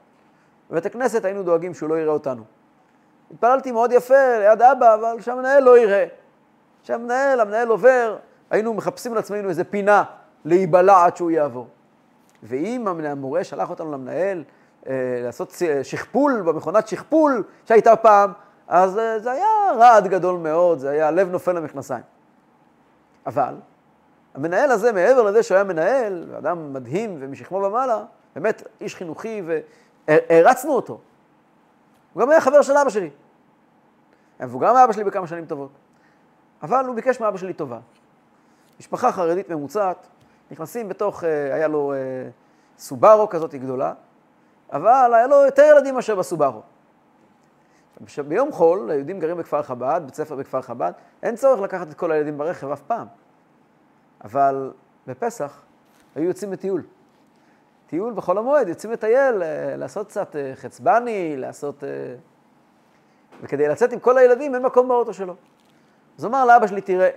בבית 0.72 0.86
הכנסת 0.86 1.26
היינו 1.26 1.44
דואגים 1.44 1.74
שהוא 1.74 1.90
לא 1.90 2.00
יראה 2.00 2.14
אותנו. 2.14 2.44
התפללתי 3.34 3.72
מאוד 3.72 3.92
יפה 3.92 4.38
ליד 4.40 4.62
אבא, 4.62 4.94
אבל 4.94 5.22
שהמנהל 5.22 5.64
לא 5.64 5.78
יראה. 5.78 6.06
שהמנהל, 6.84 7.40
המנהל 7.40 7.68
עובר, 7.68 8.18
היינו 8.50 8.74
מחפשים 8.74 9.14
לעצמנו 9.14 9.50
איזה 9.50 9.64
פינה 9.64 10.04
להיבלע 10.46 11.06
עד 11.06 11.18
שהוא 11.18 11.32
יעבור. 11.32 11.68
ואם 12.44 12.88
המורה 12.88 13.44
שלח 13.44 13.70
אותנו 13.70 13.92
למנהל 13.92 14.44
אה, 14.88 14.94
לעשות 15.24 15.62
שכפול 15.84 16.42
במכונת 16.42 16.88
שכפול 16.88 17.44
שהייתה 17.66 17.96
פעם, 17.96 18.32
אז 18.68 18.98
אה, 18.98 19.20
זה 19.20 19.32
היה 19.32 19.48
רעד 19.78 20.08
גדול 20.08 20.38
מאוד, 20.38 20.80
זה 20.80 20.90
היה 20.90 21.12
לב 21.12 21.32
נופל 21.32 21.52
למכנסיים. 21.52 22.04
אבל 23.26 23.56
המנהל 24.36 24.72
הזה, 24.72 24.92
מעבר 24.92 25.22
לזה 25.22 25.44
שהוא 25.44 25.56
היה 25.56 25.64
מנהל, 25.64 26.26
אדם 26.38 26.74
מדהים 26.74 27.18
ומשכמו 27.20 27.58
ומעלה, 27.58 28.04
באמת 28.36 28.64
איש 28.82 28.96
חינוכי 28.96 29.42
והרצנו 30.08 30.72
אותו. 30.72 31.00
הוא 32.16 32.22
גם 32.22 32.30
היה 32.30 32.42
חבר 32.42 32.62
של 32.62 32.78
אבא 32.78 32.90
שלי. 32.90 33.10
והוא 34.40 34.62
גם 34.62 34.76
אבא 34.76 34.94
שלי 34.94 35.04
בכמה 35.04 35.28
שנים 35.28 35.46
טובות. 35.46 35.72
אבל 36.64 36.86
הוא 36.86 36.96
ביקש 36.96 37.20
מאבא 37.20 37.38
שלי 37.38 37.54
טובה. 37.54 37.80
משפחה 38.80 39.12
חרדית 39.12 39.50
ממוצעת, 39.50 40.08
נכנסים 40.52 40.90
בתוך, 40.90 41.24
אה, 41.24 41.54
היה 41.56 41.68
לו 41.68 41.94
אה, 41.94 41.98
סובארו 42.78 43.30
כזאת 43.30 43.56
גדולה, 43.56 43.94
אבל 44.74 45.14
היה 45.14 45.28
לו 45.28 45.46
יותר 45.46 45.64
ילדים 45.72 45.96
מאשר 45.96 46.16
בסובארו. 46.16 46.62
ביום 48.28 48.52
חול, 48.52 48.92
היהודים 48.92 49.20
גרים 49.20 49.38
בכפר 49.38 49.62
חב"ד, 49.62 50.02
בית 50.06 50.16
ספר 50.16 50.36
בכפר 50.36 50.62
חב"ד, 50.62 50.92
אין 51.24 51.36
צורך 51.36 51.62
לקחת 51.62 51.90
את 51.90 51.94
כל 51.94 52.12
הילדים 52.12 52.38
ברכב 52.38 52.72
אף 52.72 52.82
פעם. 52.82 53.08
אבל 54.24 54.72
בפסח 55.08 55.62
היו 56.16 56.28
יוצאים 56.28 56.54
לטיול. 56.54 56.84
טיול 57.96 58.14
בחול 58.14 58.38
המועד, 58.38 58.68
יוצאים 58.68 58.94
לטייל, 58.94 59.44
אה, 59.44 59.76
לעשות 59.78 60.08
קצת 60.08 60.36
חצבני, 60.56 61.38
לעשות... 61.38 61.84
וכדי 63.42 63.68
לצאת 63.68 63.94
עם 63.94 64.00
כל 64.00 64.18
הילדים 64.18 64.56
אין 64.56 64.64
מקום 64.64 64.88
באוטו 64.88 65.14
שלו. 65.14 65.36
אז 66.18 66.24
הוא 66.24 66.30
אמר 66.30 66.46
לאבא 66.46 66.68
שלי, 66.68 66.82
תראה, 66.82 67.10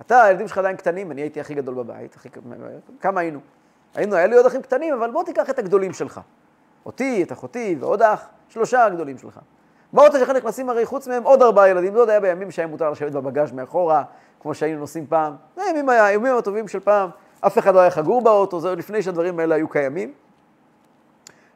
אתה, 0.00 0.22
הילדים 0.22 0.48
שלך 0.48 0.58
עדיין 0.58 0.76
קטנים, 0.76 1.10
אני 1.10 1.20
הייתי 1.20 1.40
הכי 1.40 1.54
גדול 1.54 1.74
בבית, 1.74 2.14
הכי... 2.14 2.28
כמה 3.00 3.20
היינו? 3.20 3.40
היינו, 3.94 4.16
היה 4.16 4.26
לי 4.26 4.36
עוד 4.36 4.46
אחים 4.46 4.62
קטנים, 4.62 4.94
אבל 4.94 5.10
בוא 5.10 5.24
תיקח 5.24 5.50
את 5.50 5.58
הגדולים 5.58 5.92
שלך. 5.92 6.20
אותי, 6.86 7.22
את 7.22 7.32
אחותי 7.32 7.76
ועוד 7.80 8.02
אח, 8.02 8.28
שלושה 8.48 8.84
הגדולים 8.84 9.18
שלך. 9.18 9.40
באוטו 9.92 10.18
שלך 10.18 10.30
נכנסים 10.30 10.70
הרי 10.70 10.86
חוץ 10.86 11.08
מהם 11.08 11.22
עוד 11.22 11.42
ארבעה 11.42 11.68
ילדים, 11.68 11.92
זה 11.92 11.98
עוד 11.98 12.08
היה 12.08 12.20
בימים 12.20 12.50
שהיה 12.50 12.68
מותר 12.68 12.90
לשבת 12.90 13.12
בבגאז' 13.12 13.52
מאחורה, 13.52 14.02
כמו 14.40 14.54
שהיינו 14.54 14.80
נוסעים 14.80 15.06
פעם. 15.06 15.36
זה 15.56 15.62
הימים, 15.62 15.88
הימים 15.88 16.36
הטובים 16.36 16.68
של 16.68 16.80
פעם, 16.80 17.10
אף 17.46 17.58
אחד 17.58 17.74
לא 17.74 17.80
היה 17.80 17.90
חגור 17.90 18.22
באוטו, 18.22 18.60
זה 18.60 18.68
עוד 18.68 18.78
לפני 18.78 19.02
שהדברים 19.02 19.38
האלה 19.38 19.54
היו 19.54 19.68
קיימים. 19.68 20.12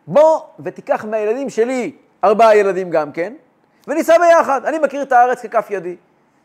בוא 0.07 0.41
ותיקח 0.61 1.05
מהילדים 1.05 1.51
שלי 1.51 1.97
ארבעה 2.25 2.57
ילדים 2.57 2.91
גם 2.91 3.13
כן, 3.13 3.33
וניסע 3.89 4.19
ביחד. 4.19 4.65
אני 4.65 4.79
מכיר 4.79 5.03
את 5.03 5.13
הארץ 5.13 5.43
ככף 5.43 5.71
ידי. 5.71 5.97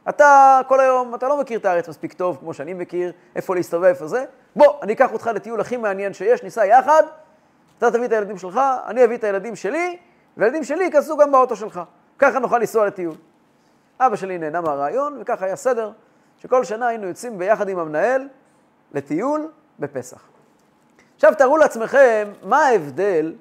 אתה 0.09 0.61
כל 0.67 0.79
היום, 0.79 1.15
אתה 1.15 1.27
לא 1.27 1.39
מכיר 1.39 1.59
את 1.59 1.65
הארץ 1.65 1.89
מספיק 1.89 2.13
טוב 2.13 2.37
כמו 2.39 2.53
שאני 2.53 2.73
מכיר, 2.73 3.11
איפה 3.35 3.55
להסתובב, 3.55 3.85
איפה 3.85 4.07
זה. 4.07 4.25
בוא, 4.55 4.73
אני 4.81 4.93
אקח 4.93 5.13
אותך 5.13 5.27
לטיול 5.35 5.61
הכי 5.61 5.77
מעניין 5.77 6.13
שיש, 6.13 6.43
ניסע 6.43 6.65
יחד, 6.65 7.03
אתה 7.77 7.91
תביא 7.91 8.05
את 8.05 8.11
הילדים 8.11 8.37
שלך, 8.37 8.59
אני 8.87 9.05
אביא 9.05 9.17
את 9.17 9.23
הילדים 9.23 9.55
שלי, 9.55 9.97
והילדים 10.37 10.63
שלי 10.63 10.83
ייכנסו 10.83 11.17
גם 11.17 11.31
באוטו 11.31 11.55
שלך. 11.55 11.81
ככה 12.19 12.39
נוכל 12.39 12.57
לנסוע 12.57 12.85
לטיול. 12.85 13.15
אבא 13.99 14.15
שלי 14.15 14.37
נהנה 14.37 14.61
מהרעיון, 14.61 15.17
וככה 15.21 15.45
היה 15.45 15.55
סדר, 15.55 15.91
שכל 16.37 16.63
שנה 16.63 16.87
היינו 16.87 17.07
יוצאים 17.07 17.37
ביחד 17.37 17.69
עם 17.69 17.79
המנהל 17.79 18.27
לטיול 18.93 19.51
בפסח. 19.79 20.21
עכשיו 21.15 21.33
תארו 21.37 21.57
לעצמכם 21.57 22.31
מה 22.43 22.57
ההבדל 22.57 23.35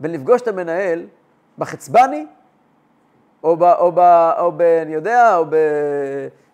בין 0.00 0.12
לפגוש 0.12 0.42
את 0.42 0.48
המנהל 0.48 1.06
בחצבני 1.58 2.26
או, 3.42 3.56
ב, 3.56 3.62
או, 3.62 3.92
ב, 3.92 3.98
או 4.38 4.52
ב, 4.52 4.60
אני 4.60 4.94
יודע, 4.94 5.36
או 5.36 5.44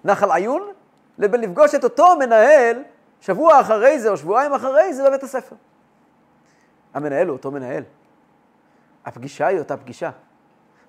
בנחל 0.04 0.30
עיון, 0.32 0.62
לבין 1.18 1.40
לפגוש 1.40 1.74
את 1.74 1.84
אותו 1.84 2.16
מנהל 2.18 2.82
שבוע 3.20 3.60
אחרי 3.60 3.98
זה 3.98 4.10
או 4.10 4.16
שבועיים 4.16 4.52
אחרי 4.52 4.94
זה 4.94 5.08
בבית 5.08 5.22
הספר. 5.22 5.56
המנהל 6.94 7.28
הוא 7.28 7.36
אותו 7.36 7.50
מנהל. 7.50 7.82
הפגישה 9.04 9.46
היא 9.46 9.58
אותה 9.58 9.76
פגישה. 9.76 10.10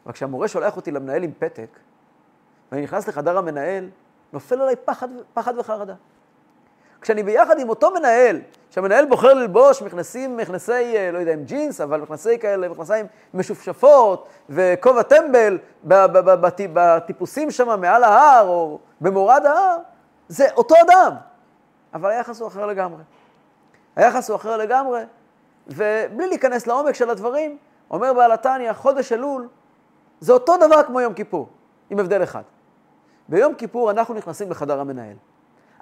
רק 0.05 0.13
כשהמורה 0.13 0.47
שולח 0.47 0.75
אותי 0.75 0.91
למנהל 0.91 1.23
עם 1.23 1.31
פתק, 1.39 1.79
ואני 2.71 2.83
נכנס 2.83 3.07
לחדר 3.07 3.37
המנהל, 3.37 3.89
נופל 4.33 4.61
עליי 4.61 4.75
פחד, 4.75 5.07
פחד 5.33 5.57
וחרדה. 5.57 5.95
כשאני 7.03 7.23
ביחד 7.23 7.59
עם 7.59 7.69
אותו 7.69 7.91
מנהל, 7.91 8.41
שהמנהל 8.69 9.05
בוחר 9.05 9.33
ללבוש 9.33 9.81
מכנסים, 9.81 10.37
מכנסי, 10.37 10.97
אה, 10.97 11.11
לא 11.11 11.17
יודע 11.17 11.33
אם 11.33 11.43
ג'ינס, 11.43 11.81
אבל 11.81 12.01
מכנסי 12.01 12.39
כאלה, 12.39 12.69
מכנסיים 12.69 13.05
משופשפות, 13.33 14.27
וכובע 14.49 15.01
טמבל 15.01 15.57
בטיפוסים 16.73 17.51
שם 17.51 17.81
מעל 17.81 18.03
ההר, 18.03 18.47
או 18.47 18.79
במורד 19.01 19.45
ההר, 19.45 19.77
זה 20.27 20.47
אותו 20.51 20.75
אדם, 20.87 21.15
אבל 21.93 22.09
היחס 22.09 22.39
הוא 22.39 22.47
אחר 22.47 22.65
לגמרי. 22.65 23.03
היחס 23.95 24.29
הוא 24.29 24.35
אחר 24.35 24.57
לגמרי, 24.57 25.01
ובלי 25.67 26.27
להיכנס 26.27 26.67
לעומק 26.67 26.95
של 26.95 27.09
הדברים, 27.09 27.57
אומר 27.91 28.13
בעל 28.13 28.31
התניא, 28.31 28.73
חודש 28.73 29.11
אלול, 29.11 29.47
זה 30.19 30.33
אותו 30.33 30.57
דבר 30.57 30.83
כמו 30.83 31.01
יום 31.01 31.13
כיפור, 31.13 31.49
עם 31.89 31.99
הבדל 31.99 32.23
אחד. 32.23 32.43
ביום 33.29 33.53
כיפור 33.53 33.91
אנחנו 33.91 34.13
נכנסים 34.13 34.51
לחדר 34.51 34.79
המנהל. 34.79 35.15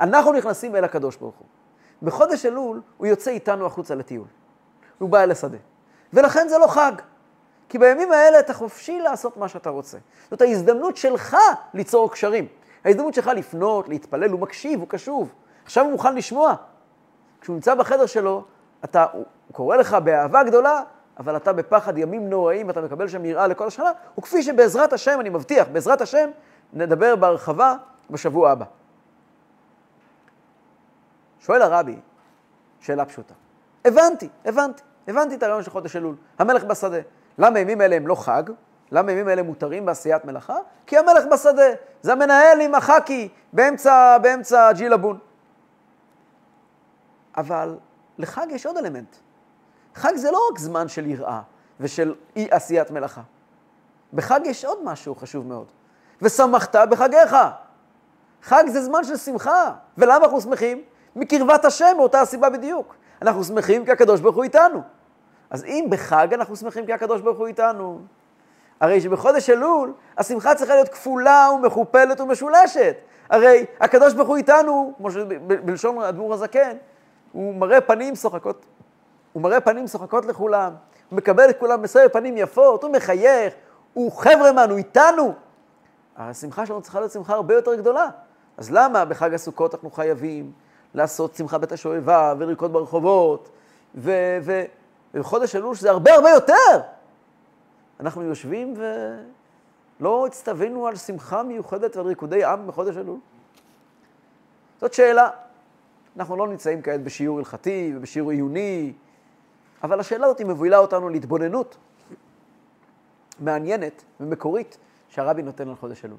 אנחנו 0.02 0.34
נכנסים 0.34 0.76
אל 0.76 0.84
הקדוש 0.84 1.16
ברוך 1.16 1.36
הוא. 1.36 1.48
בחודש 2.04 2.46
אלול 2.46 2.82
הוא 2.98 3.08
יוצא 3.08 3.32
איתנו 3.32 3.66
החוצה 3.66 3.96
לטיול. 3.96 4.28
הוא 4.98 5.10
בא 5.10 5.24
אל 5.24 5.32
השדה. 5.32 5.58
ולכן 6.14 6.48
זה 6.48 6.58
לא 6.58 6.68
חג. 6.68 6.92
כי 7.70 7.78
בימים 7.78 8.12
האלה 8.12 8.40
אתה 8.40 8.54
חופשי 8.54 9.00
לעשות 9.00 9.38
מה 9.38 9.48
שאתה 9.48 9.70
רוצה. 9.70 9.98
זאת 10.32 10.42
ההזדמנות 10.42 10.98
שלך 10.98 11.38
ליצור 11.74 12.12
קשרים. 12.12 12.48
ההזדמנות 12.86 13.14
שלך 13.14 13.28
לפנות, 13.28 13.90
להתפלל, 13.90 14.30
הוא 14.30 14.40
מקשיב, 14.40 14.80
הוא 14.80 14.88
קשוב. 14.88 15.34
עכשיו 15.64 15.84
הוא 15.84 15.92
מוכן 15.92 16.16
לשמוע. 16.16 16.54
כשהוא 17.42 17.54
נמצא 17.54 17.76
בחדר 17.76 18.06
שלו, 18.06 18.44
אתה, 18.84 19.06
הוא 19.12 19.26
קורא 19.52 19.76
לך 19.76 19.94
באהבה 19.94 20.44
גדולה, 20.44 20.82
אבל 21.20 21.36
אתה 21.36 21.54
בפחד 21.54 21.98
ימים 21.98 22.30
נוראים, 22.30 22.70
אתה 22.70 22.82
מקבל 22.82 23.08
שם 23.08 23.26
יראה 23.26 23.48
לכל 23.48 23.68
השנה, 23.68 23.92
וכפי 24.18 24.44
שבעזרת 24.44 24.94
השם, 24.94 25.18
אני 25.20 25.30
מבטיח, 25.30 25.68
בעזרת 25.72 26.02
השם, 26.02 26.30
נדבר 26.74 27.16
בהרחבה 27.16 27.76
בשבוע 28.10 28.52
הבא. 28.52 28.66
שואל 31.42 31.62
הרבי, 31.62 32.00
שאלה 32.80 33.06
פשוטה. 33.06 33.34
הבנתי, 33.86 34.30
הבנתי, 34.46 34.84
הבנתי 35.08 35.36
את 35.36 35.44
הרעיון 35.44 35.64
של 35.64 35.72
חודש 35.72 35.96
אלול. 35.96 36.16
המלך 36.40 36.64
בשדה. 36.64 36.98
למה 37.38 37.60
ימים 37.60 37.82
אלה 37.82 37.96
הם 37.96 38.08
לא 38.08 38.16
חג? 38.16 38.44
למה 38.92 39.12
ימים 39.12 39.30
אלה 39.30 39.44
מותרים 39.44 39.86
בעשיית 39.86 40.26
מלאכה? 40.26 40.58
כי 40.88 40.98
המלך 40.98 41.24
בשדה. 41.32 41.66
זה 42.02 42.12
המנהל 42.12 42.62
עם 42.62 42.76
החאקי 42.76 43.30
באמצע, 43.54 44.18
באמצע 44.18 44.72
ג'ילבון. 44.72 45.20
אבל 47.38 47.78
לחג 48.18 48.48
יש 48.50 48.66
עוד 48.66 48.78
אלמנט. 48.78 49.16
חג 49.96 50.16
זה 50.16 50.32
לא 50.32 50.48
רק 50.52 50.60
זמן 50.60 50.88
של 50.88 51.06
יראה 51.06 51.42
ושל 51.80 52.16
אי 52.36 52.48
עשיית 52.52 52.92
מלאכה. 52.92 53.22
בחג 54.14 54.40
יש 54.46 54.66
עוד 54.66 54.80
משהו 54.84 55.16
חשוב 55.16 55.48
מאוד. 55.48 55.68
ושמחת 56.22 56.76
בחגיך. 56.76 57.36
חג 58.42 58.64
זה 58.68 58.82
זמן 58.82 59.04
של 59.04 59.18
שמחה. 59.18 59.72
ולמה 59.98 60.26
אנחנו 60.26 60.42
שמחים? 60.42 60.82
מקרבת 61.16 61.66
השם, 61.66 61.94
מאותה 61.98 62.22
הסיבה 62.22 62.50
בדיוק. 62.50 62.96
אנחנו 63.22 63.44
שמחים 63.44 63.86
כי 63.86 63.92
הקדוש 63.92 64.20
ברוך 64.22 64.36
הוא 64.36 64.44
איתנו. 64.44 64.82
אז 65.50 65.64
אם 65.64 65.86
בחג 65.90 66.28
אנחנו 66.34 66.56
שמחים 66.56 66.86
כי 66.86 66.94
הקדוש 66.94 67.22
ברוך 67.22 67.38
הוא 67.38 67.48
איתנו, 67.48 68.00
הרי 68.82 69.02
שבחודש 69.02 69.50
אלול 69.50 69.94
השמחה 70.18 70.56
צריכה 70.56 70.74
להיות 70.74 70.90
כפולה 70.90 71.50
ומכופלת 71.56 72.22
ומשולשת. 72.22 72.96
הרי 73.30 73.66
הקדוש 73.80 74.14
ברוך 74.14 74.28
הוא 74.28 74.38
איתנו, 74.38 74.94
כמו 74.98 75.12
שבלשון 75.12 75.98
האדמו"ר 76.02 76.34
הזקן, 76.34 76.78
הוא 77.32 77.56
מראה 77.56 77.82
פנים 77.82 78.16
שוחקות, 78.16 78.66
הוא 79.34 79.44
מראה 79.44 79.62
פנים 79.62 79.88
שוחקות 79.88 80.26
לכולם, 80.26 80.74
הוא 81.10 81.18
מקבל 81.18 81.50
את 81.50 81.60
כולם 81.60 81.82
בסדר 81.82 82.10
פנים 82.14 82.38
יפות, 82.38 82.84
הוא 82.84 82.92
מחייך, 82.92 83.54
הוא 83.94 84.12
חברמן, 84.12 84.70
הוא 84.70 84.78
איתנו. 84.78 85.34
השמחה 86.18 86.66
שלנו 86.66 86.82
צריכה 86.82 87.00
להיות 87.00 87.12
שמחה 87.12 87.34
הרבה 87.34 87.54
יותר 87.54 87.76
גדולה. 87.76 88.08
אז 88.58 88.72
למה 88.72 89.06
בחג 89.06 89.34
הסוכות 89.34 89.74
אנחנו 89.74 89.92
חייבים 89.92 90.52
לעשות 90.94 91.36
שמחה 91.36 91.58
בית 91.58 91.72
השואבה 91.72 92.34
ולרקוד 92.38 92.74
ברחובות, 92.74 93.50
ובחודש 93.96 95.56
אלול 95.56 95.76
שזה 95.76 95.90
הרבה 95.90 96.14
הרבה 96.14 96.30
יותר? 96.30 96.82
אנחנו 98.00 98.24
יושבים 98.24 98.74
ולא 100.00 100.28
הצטווינו 100.28 100.88
על 100.88 100.96
שמחה 100.96 101.44
מיוחדת 101.44 101.96
ועל 101.96 102.08
ריקודי 102.08 102.44
עם 102.44 102.68
בחודש 102.68 102.98
אלול? 102.98 103.18
זאת 104.82 104.94
שאלה. 104.94 105.30
אנחנו 106.18 106.36
לא 106.36 106.48
נמצאים 106.48 106.82
כעת 106.82 107.04
בשיעור 107.04 107.40
הלכתי 107.40 107.94
ובשיעור 107.96 108.32
עיוני, 108.32 108.94
אבל 109.84 110.00
השאלה 110.00 110.26
הזאת 110.26 110.42
מובילה 110.42 110.78
אותנו 110.78 111.10
להתבוננות 111.10 111.78
מעניינת 113.40 114.04
ומקורית 114.20 114.78
שהרבי 115.10 115.42
נותן 115.42 115.70
על 115.70 115.76
חודש 115.76 116.06
אלול. 116.06 116.18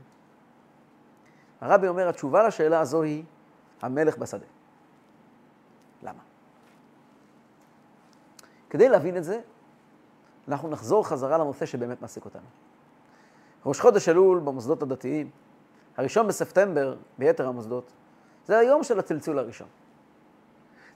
הרבי 1.61 1.88
אומר, 1.88 2.09
התשובה 2.09 2.47
לשאלה 2.47 2.81
הזו 2.81 3.02
היא 3.02 3.25
המלך 3.83 4.17
בשדה. 4.17 4.47
למה? 6.02 6.21
כדי 8.73 8.88
להבין 8.88 9.17
את 9.17 9.25
זה, 9.25 9.41
אנחנו 10.49 10.69
נחזור 10.69 11.07
חזרה 11.07 11.38
לנושא 11.38 11.67
שבאמת 11.67 12.02
מעסיק 12.02 12.25
אותנו. 12.25 12.47
ראש 13.67 13.81
חודש 13.81 14.09
אלול 14.09 14.38
במוסדות 14.38 14.83
הדתיים, 14.83 15.31
הראשון 15.97 16.26
בספטמבר 16.26 16.97
ביתר 17.19 17.49
המוסדות, 17.49 17.93
זה 18.47 18.59
היום 18.59 18.83
של 18.83 18.99
הצלצול 18.99 19.38
הראשון. 19.38 19.69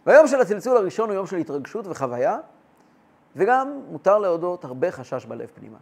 והיום 0.07 0.27
של 0.27 0.41
הצלצול 0.41 0.77
הראשון 0.77 1.09
הוא 1.09 1.17
יום 1.17 1.27
של 1.27 1.37
התרגשות 1.37 1.87
וחוויה, 1.87 2.39
וגם 3.37 3.81
מותר 3.91 4.19
להודות 4.19 4.65
הרבה 4.65 4.91
חשש 4.91 5.27
בלב 5.27 5.49
פנימה. 5.55 5.79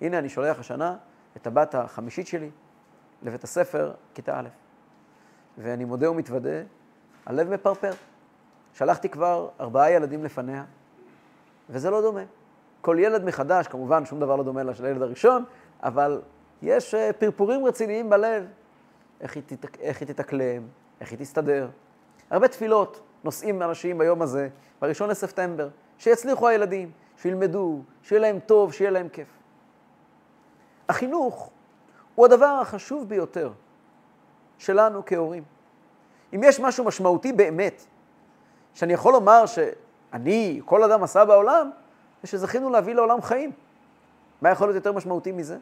הנה 0.00 0.18
אני 0.18 0.28
שולח 0.28 0.58
השנה 0.58 0.96
את 1.36 1.46
הבת 1.46 1.74
החמישית 1.74 2.26
שלי 2.26 2.50
לבית 3.22 3.44
הספר, 3.44 3.94
כיתה 4.14 4.40
א', 4.40 4.48
ואני 5.58 5.84
מודה 5.84 6.10
ומתוודה, 6.10 6.62
הלב 7.26 7.50
מפרפר. 7.50 7.92
שלחתי 8.72 9.08
כבר 9.08 9.48
ארבעה 9.60 9.90
ילדים 9.90 10.24
לפניה, 10.24 10.64
וזה 11.70 11.90
לא 11.90 12.00
דומה. 12.00 12.22
כל 12.80 12.96
ילד 13.00 13.24
מחדש, 13.24 13.68
כמובן 13.68 14.04
שום 14.04 14.20
דבר 14.20 14.36
לא 14.36 14.44
דומה 14.44 14.62
לילד 14.82 15.02
הראשון, 15.02 15.44
אבל 15.82 16.20
יש 16.62 16.94
אה, 16.94 17.12
פרפורים 17.12 17.64
רציניים 17.64 18.10
בלב. 18.10 18.46
איך 19.20 19.34
היא, 19.34 19.42
תת... 19.46 19.80
איך 19.80 20.00
היא 20.00 20.08
תתאקלם, 20.08 20.62
איך 21.00 21.10
היא 21.10 21.18
תסתדר. 21.18 21.68
הרבה 22.30 22.48
תפילות 22.48 23.00
נושאים 23.24 23.62
אנשים 23.62 23.98
ביום 23.98 24.22
הזה, 24.22 24.48
ב-1 24.82 25.04
לספטמבר, 25.06 25.68
שיצליחו 25.98 26.48
הילדים, 26.48 26.90
שילמדו, 27.16 27.82
שיהיה 28.02 28.20
להם 28.20 28.38
טוב, 28.38 28.72
שיהיה 28.72 28.90
להם 28.90 29.08
כיף. 29.08 29.28
החינוך 30.88 31.50
הוא 32.14 32.26
הדבר 32.26 32.58
החשוב 32.62 33.08
ביותר 33.08 33.52
שלנו 34.58 35.02
כהורים. 35.06 35.42
אם 36.34 36.40
יש 36.44 36.60
משהו 36.60 36.84
משמעותי 36.84 37.32
באמת, 37.32 37.84
שאני 38.74 38.92
יכול 38.92 39.12
לומר 39.12 39.44
שאני, 40.12 40.60
כל 40.64 40.84
אדם 40.84 41.02
עשה 41.02 41.24
בעולם, 41.24 41.70
זה 42.22 42.28
שזכינו 42.28 42.70
להביא 42.70 42.94
לעולם 42.94 43.22
חיים. 43.22 43.52
מה 44.42 44.50
יכול 44.50 44.68
להיות 44.68 44.74
יותר 44.74 44.92
משמעותי 44.92 45.32
מזה? 45.32 45.58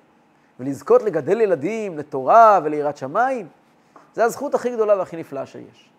ולזכות 0.61 1.03
לגדל 1.03 1.41
ילדים 1.41 1.99
לתורה 1.99 2.61
וליראת 2.65 2.97
שמיים, 2.97 3.49
זה 4.15 4.25
הזכות 4.25 4.55
הכי 4.55 4.71
גדולה 4.71 4.97
והכי 4.97 5.17
נפלאה 5.17 5.47
שיש. 5.47 5.91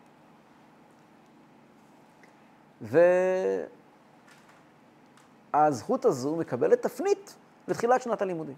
והזכות 5.54 6.06
הזו 6.06 6.36
מקבלת 6.36 6.82
תפנית 6.82 7.36
לתחילת 7.68 8.02
שנת 8.02 8.22
הלימודים. 8.22 8.56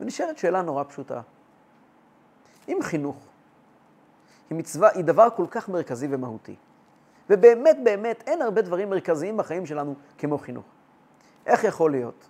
ונשאלת 0.00 0.38
שאלה 0.38 0.62
נורא 0.62 0.84
פשוטה. 0.84 1.20
אם 2.68 2.78
חינוך 2.82 3.16
היא 4.50 4.58
מצווה, 4.58 4.90
היא 4.94 5.04
דבר 5.04 5.28
כל 5.36 5.46
כך 5.50 5.68
מרכזי 5.68 6.06
ומהותי, 6.10 6.56
ובאמת 7.30 7.76
באמת 7.84 8.24
אין 8.26 8.42
הרבה 8.42 8.62
דברים 8.62 8.90
מרכזיים 8.90 9.36
בחיים 9.36 9.66
שלנו 9.66 9.94
כמו 10.18 10.38
חינוך. 10.38 10.64
איך 11.46 11.64
יכול 11.64 11.90
להיות 11.90 12.28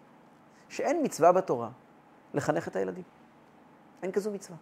שאין 0.69 1.01
מצווה 1.03 1.33
בתורה 1.33 1.69
לחנך 2.35 2.69
את 2.69 2.77
הילדים? 2.77 3.05
אין 4.03 4.13
כזו 4.13 4.31
מצווה. 4.31 4.57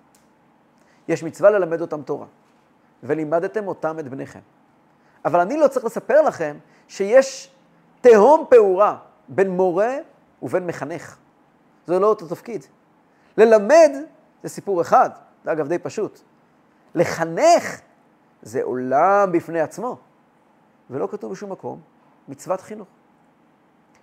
יש 1.09 1.23
מצווה 1.23 1.51
ללמד 1.51 1.81
אותם 1.81 2.03
תורה, 2.03 2.27
ולימדתם 3.03 3.69
אותם 3.69 3.99
את 3.99 4.09
בניכם. 4.09 4.41
אבל 5.25 5.41
אני 5.41 5.57
לא 5.57 5.69
צריך 5.69 5.85
לספר 5.85 6.23
לכם 6.23 6.59
שיש 6.89 7.55
תהום 8.01 8.45
פעורה 8.51 8.99
בין 9.29 9.51
מורה 9.51 9.97
ובין 10.43 10.67
מחנך. 10.67 11.17
זה 11.87 11.99
לא 11.99 12.07
אותו 12.07 12.29
תפקיד. 12.29 12.67
ללמד 13.37 13.91
זה 14.43 14.49
סיפור 14.49 14.81
אחד, 14.81 15.11
זה 15.45 15.53
אגב 15.53 15.69
די 15.69 15.79
פשוט. 15.79 16.21
לחנך 16.95 17.81
זה 18.43 18.63
עולם 18.63 19.33
בפני 19.33 19.61
עצמו. 19.61 19.99
ולא 20.91 21.09
כתוב 21.11 21.33
בשום 21.33 21.53
מקום 21.53 21.81
מצוות 22.29 22.61
חינוך. 22.61 22.89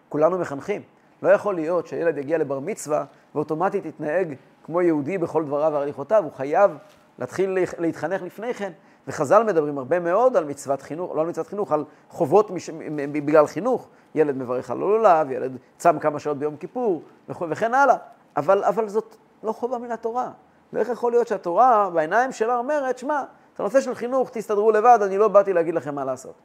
כולנו 0.09 0.39
מחנכים. 0.39 0.81
לא 1.21 1.29
יכול 1.29 1.55
להיות 1.55 1.87
שילד 1.87 2.17
יגיע 2.17 2.37
לבר 2.37 2.59
מצווה 2.59 3.05
ואוטומטית 3.35 3.85
יתנהג 3.85 4.35
כמו 4.63 4.81
יהודי 4.81 5.17
בכל 5.17 5.45
דבריו 5.45 5.71
והליכותיו, 5.73 6.23
הוא 6.23 6.31
חייב 6.31 6.71
להתחיל 7.19 7.57
להתחנך 7.77 8.21
לפני 8.21 8.53
כן. 8.53 8.71
וחז"ל 9.07 9.43
מדברים 9.43 9.77
הרבה 9.77 9.99
מאוד 9.99 10.37
על 10.37 10.45
מצוות 10.45 10.81
חינוך, 10.81 11.15
לא 11.15 11.21
על 11.21 11.27
מצוות 11.27 11.47
חינוך, 11.47 11.71
על 11.71 11.83
חובות 12.09 12.51
מש... 12.51 12.69
בגלל 13.11 13.47
חינוך. 13.47 13.87
ילד 14.15 14.37
מברך 14.37 14.71
על 14.71 14.77
הלולב, 14.77 15.31
ילד 15.31 15.57
צם 15.77 15.99
כמה 15.99 16.19
שעות 16.19 16.37
ביום 16.37 16.57
כיפור 16.57 17.03
וכן 17.29 17.73
הלאה. 17.73 17.95
אבל, 18.37 18.63
אבל 18.63 18.89
זאת 18.89 19.15
לא 19.43 19.51
חובה 19.51 19.77
מן 19.77 19.91
התורה. 19.91 20.31
ואיך 20.73 20.89
יכול 20.89 21.11
להיות 21.11 21.27
שהתורה 21.27 21.89
בעיניים 21.89 22.31
שלה 22.31 22.57
אומרת, 22.57 22.97
שמע, 22.97 23.23
את 23.53 23.59
הנושא 23.59 23.81
של 23.81 23.95
חינוך 23.95 24.29
תסתדרו 24.29 24.71
לבד, 24.71 24.99
אני 25.01 25.17
לא 25.17 25.27
באתי 25.27 25.53
להגיד 25.53 25.75
לכם 25.75 25.95
מה 25.95 26.05
לעשות. 26.05 26.35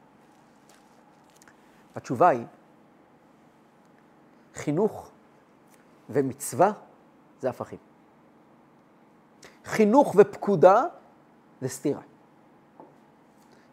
התשובה 1.95 2.29
היא, 2.29 2.45
חינוך 4.53 5.11
ומצווה 6.09 6.71
זה 7.39 7.49
הפכים. 7.49 7.79
חינוך 9.65 10.15
ופקודה 10.17 10.83
זה 11.61 11.69
סתירה. 11.69 12.01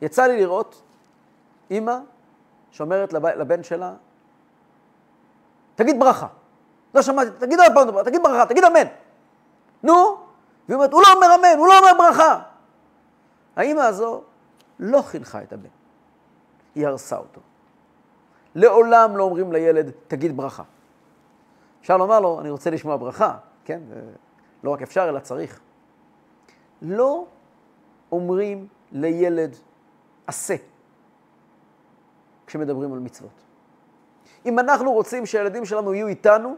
יצא 0.03 0.27
לי 0.27 0.41
לראות 0.41 0.83
אימא 1.71 1.99
שאומרת 2.71 3.13
לב... 3.13 3.27
לבן 3.27 3.63
שלה, 3.63 3.95
תגיד 5.75 6.01
ברכה. 6.01 6.27
לא 6.95 7.03
שמעתי, 7.03 7.31
תגיד 7.39 7.61
עוד 7.61 7.73
פעם, 7.75 8.03
תגיד 8.05 8.23
ברכה, 8.23 8.47
תגיד 8.47 8.65
אמן. 8.65 8.89
נו, 9.83 9.93
והיא 10.69 10.75
אומרת, 10.75 10.93
הוא 10.93 11.03
לא 11.03 11.13
אומר 11.15 11.35
אמן, 11.35 11.59
הוא 11.59 11.67
לא 11.67 11.79
אומר 11.79 11.91
ברכה. 11.99 12.43
האימא 13.57 13.81
הזו 13.81 14.23
לא 14.79 15.03
חינכה 15.03 15.43
את 15.43 15.53
הבן, 15.53 15.69
היא 16.75 16.87
הרסה 16.87 17.17
אותו. 17.17 17.41
לעולם 18.55 19.17
לא 19.17 19.23
אומרים 19.23 19.53
לילד, 19.53 19.91
תגיד 20.09 20.37
ברכה. 20.37 20.63
אפשר 21.81 21.97
לומר 21.97 22.21
לו, 22.21 22.41
אני 22.41 22.51
רוצה 22.51 22.71
לשמוע 22.71 22.97
ברכה, 22.97 23.37
כן? 23.65 23.81
לא 24.65 24.71
רק 24.71 24.83
אפשר, 24.83 25.09
אלא 25.09 25.19
צריך. 25.21 25.61
לא 26.83 27.27
אומרים 28.13 28.67
לילד 28.93 29.57
עשה 30.27 30.55
כשמדברים 32.47 32.93
על 32.93 32.99
מצוות. 32.99 33.31
אם 34.47 34.59
אנחנו 34.59 34.93
רוצים 34.93 35.27
שהילדים 35.27 35.65
שלנו 35.65 35.95
יהיו 35.95 36.07
איתנו, 36.07 36.57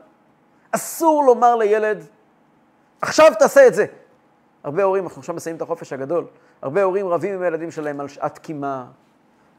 אסור 0.70 1.24
לומר 1.24 1.56
לילד, 1.56 2.04
עכשיו 3.00 3.32
תעשה 3.38 3.66
את 3.66 3.74
זה. 3.74 3.86
הרבה 4.64 4.82
הורים, 4.82 5.04
אנחנו 5.04 5.20
עכשיו 5.20 5.34
מסיימים 5.34 5.56
את 5.56 5.62
החופש 5.62 5.92
הגדול, 5.92 6.26
הרבה 6.62 6.82
הורים 6.82 7.08
רבים 7.08 7.34
עם 7.34 7.42
הילדים 7.42 7.70
שלהם 7.70 8.00
על 8.00 8.08
שעת 8.08 8.38
קימה, 8.38 8.86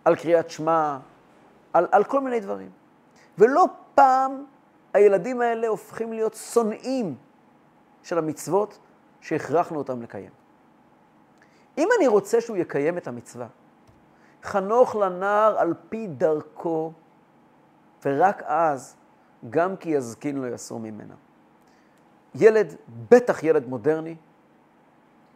על 0.05 0.15
קריאת 0.15 0.49
שמע, 0.49 0.97
על, 1.73 1.87
על 1.91 2.03
כל 2.03 2.21
מיני 2.21 2.39
דברים. 2.39 2.69
ולא 3.37 3.65
פעם 3.95 4.45
הילדים 4.93 5.41
האלה 5.41 5.67
הופכים 5.67 6.13
להיות 6.13 6.33
שונאים 6.33 7.15
של 8.03 8.17
המצוות 8.17 8.79
שהכרחנו 9.21 9.77
אותם 9.77 10.01
לקיים. 10.01 10.29
אם 11.77 11.87
אני 11.97 12.07
רוצה 12.07 12.41
שהוא 12.41 12.57
יקיים 12.57 12.97
את 12.97 13.07
המצווה, 13.07 13.47
חנוך 14.43 14.95
לנער 14.95 15.57
על 15.59 15.73
פי 15.89 16.07
דרכו, 16.07 16.91
ורק 18.05 18.43
אז, 18.45 18.95
גם 19.49 19.77
כי 19.77 19.89
יזקין 19.89 20.37
לא 20.37 20.47
יסור 20.47 20.79
ממנה. 20.79 21.13
ילד, 22.35 22.75
בטח 23.11 23.43
ילד 23.43 23.67
מודרני, 23.67 24.15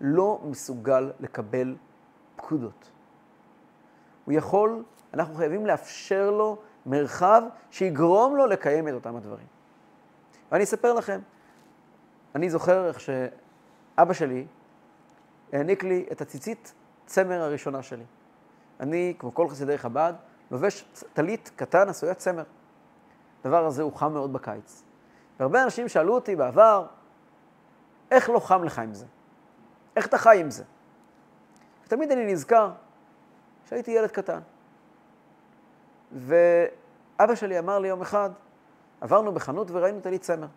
לא 0.01 0.41
מסוגל 0.43 1.11
לקבל 1.19 1.75
פקודות. 2.35 2.91
הוא 4.27 4.33
יכול, 4.33 4.83
אנחנו 5.13 5.35
חייבים 5.35 5.65
לאפשר 5.65 6.31
לו 6.31 6.57
מרחב 6.85 7.43
שיגרום 7.71 8.35
לו 8.35 8.45
לקיים 8.45 8.87
את 8.87 8.93
אותם 8.93 9.15
הדברים. 9.15 9.47
ואני 10.51 10.63
אספר 10.63 10.93
לכם, 10.93 11.19
אני 12.35 12.49
זוכר 12.49 12.87
איך 12.87 12.99
שאבא 12.99 14.13
שלי 14.13 14.45
העניק 15.53 15.83
לי 15.83 16.05
את 16.11 16.21
הציצית 16.21 16.73
צמר 17.05 17.41
הראשונה 17.41 17.83
שלי. 17.83 18.03
אני, 18.79 19.13
כמו 19.19 19.33
כל 19.33 19.49
חסידי 19.49 19.77
חב"ד, 19.77 20.13
לובש 20.51 20.85
טלית 21.13 21.51
קטן 21.55 21.89
עשוית 21.89 22.17
צמר. 22.17 22.43
הדבר 23.43 23.65
הזה 23.65 23.83
הוא 23.83 23.93
חם 23.93 24.13
מאוד 24.13 24.33
בקיץ. 24.33 24.83
והרבה 25.39 25.63
אנשים 25.63 25.87
שאלו 25.87 26.15
אותי 26.15 26.35
בעבר, 26.35 26.85
איך 28.11 28.29
לא 28.29 28.39
חם 28.39 28.63
לך 28.63 28.79
עם 28.79 28.93
זה? 28.93 29.05
איך 29.95 30.07
אתה 30.07 30.17
חי 30.17 30.37
עם 30.41 30.51
זה? 30.51 30.63
ותמיד 31.85 32.11
אני 32.11 32.33
נזכר 32.33 32.71
שהייתי 33.69 33.91
ילד 33.91 34.11
קטן. 34.11 34.39
ואבא 36.11 37.35
שלי 37.35 37.59
אמר 37.59 37.79
לי 37.79 37.87
יום 37.87 38.01
אחד, 38.01 38.29
עברנו 39.01 39.31
בחנות 39.31 39.71
וראינו 39.71 40.01
טלית 40.01 40.21
צמר. 40.21 40.47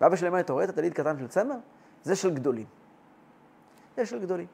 ואבא 0.00 0.16
שלי 0.16 0.28
אמר 0.28 0.36
לי, 0.36 0.42
אתה 0.42 0.52
רואה 0.52 0.64
את 0.64 0.68
הטלית 0.68 0.94
קטן 0.94 1.18
של 1.18 1.28
צמר? 1.28 1.56
זה 2.02 2.16
של 2.16 2.34
גדולים. 2.34 2.66
זה 3.96 4.06
של 4.06 4.20
גדולים. 4.20 4.46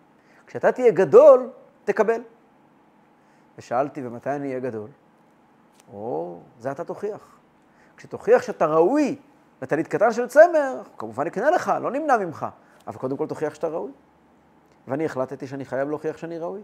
כשאתה 0.47 0.73
תהיה 0.73 0.93
גדול, 0.93 1.51
תקבל. 1.85 2.23
ושאלתי, 3.59 4.07
ומתי 4.07 4.31
אני 4.31 4.49
אהיה 4.49 4.61
גדול? 4.61 4.89
או, 5.93 6.41
זה 6.59 6.71
אתה 6.71 6.85
תוכיח. 6.85 7.39
כשתוכיח 7.97 8.43
שאתה 8.43 8.67
ראוי 8.67 9.17
לטלית 9.63 9.89
קטן 9.89 10.13
של 10.13 10.29
צמר, 10.29 10.83
כמובן 10.99 11.27
נקנה 11.27 11.51
לך, 11.51 11.73
לא 11.83 11.91
נמנע 11.91 12.17
ממך, 12.17 12.47
אבל 12.87 12.99
קודם 12.99 13.17
כל 13.17 13.27
תוכיח 13.27 13.55
שאתה 13.55 13.69
ראוי. 13.69 13.93
ואני 14.89 15.05
החלטתי 15.05 15.47
שאני 15.47 15.65
חייב 15.65 15.89
להוכיח 15.89 16.17
שאני 16.17 16.39
ראוי. 16.39 16.63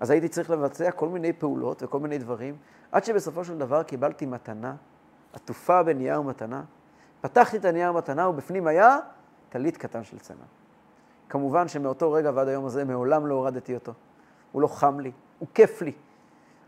אז 0.00 0.10
הייתי 0.10 0.28
צריך 0.28 0.50
לבצע 0.50 0.90
כל 0.90 1.08
מיני 1.08 1.32
פעולות 1.32 1.82
וכל 1.82 2.00
מיני 2.00 2.18
דברים, 2.18 2.56
עד 2.92 3.04
שבסופו 3.04 3.44
של 3.44 3.58
דבר 3.58 3.82
קיבלתי 3.82 4.26
מתנה, 4.26 4.74
עטופה 5.32 5.82
בנייר 5.82 6.20
מתנה. 6.20 6.62
פתחתי 7.20 7.56
את 7.56 7.64
הנייר 7.64 7.92
מתנה 7.92 8.28
ובפנים 8.28 8.66
היה 8.66 8.98
טלית 9.48 9.76
קטן 9.76 10.04
של 10.04 10.18
צמר. 10.18 10.46
כמובן 11.28 11.68
שמאותו 11.68 12.12
רגע 12.12 12.30
ועד 12.34 12.48
היום 12.48 12.64
הזה 12.64 12.84
מעולם 12.84 13.26
לא 13.26 13.34
הורדתי 13.34 13.74
אותו. 13.74 13.92
הוא 14.52 14.62
לא 14.62 14.66
חם 14.66 15.00
לי, 15.00 15.12
הוא 15.38 15.48
כיף 15.54 15.82
לי. 15.82 15.92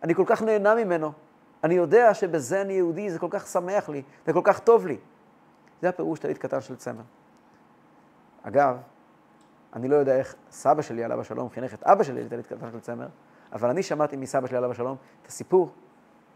אני 0.02 0.14
כל 0.14 0.24
כך 0.26 0.42
נהנה 0.42 0.74
ממנו. 0.74 1.12
אני 1.64 1.74
יודע 1.74 2.14
שבזה 2.14 2.60
אני 2.60 2.72
יהודי, 2.72 3.10
זה 3.10 3.18
כל 3.18 3.26
כך 3.30 3.46
שמח 3.46 3.88
לי, 3.88 4.02
זה 4.26 4.32
כל 4.32 4.40
כך 4.44 4.58
טוב 4.58 4.86
לי. 4.86 4.96
זה 5.82 5.88
הפירוש 5.88 6.18
טלית 6.18 6.38
קטן 6.38 6.60
של 6.60 6.76
צמר. 6.76 7.02
אגב, 8.42 8.76
אני 9.72 9.88
לא 9.88 9.96
יודע 9.96 10.16
איך 10.18 10.34
סבא 10.50 10.82
שלי, 10.82 11.04
עליו 11.04 11.20
השלום, 11.20 11.50
חינך 11.50 11.74
את 11.74 11.82
אבא 11.82 12.02
שלי 12.02 12.24
לטלית 12.24 12.46
קטן 12.46 12.70
של 12.72 12.80
צמר, 12.80 13.08
אבל 13.52 13.68
אני 13.70 13.82
שמעתי 13.82 14.16
מסבא 14.16 14.46
שלי, 14.46 14.56
עליו 14.56 14.70
השלום, 14.70 14.96
את 15.22 15.26
הסיפור 15.26 15.70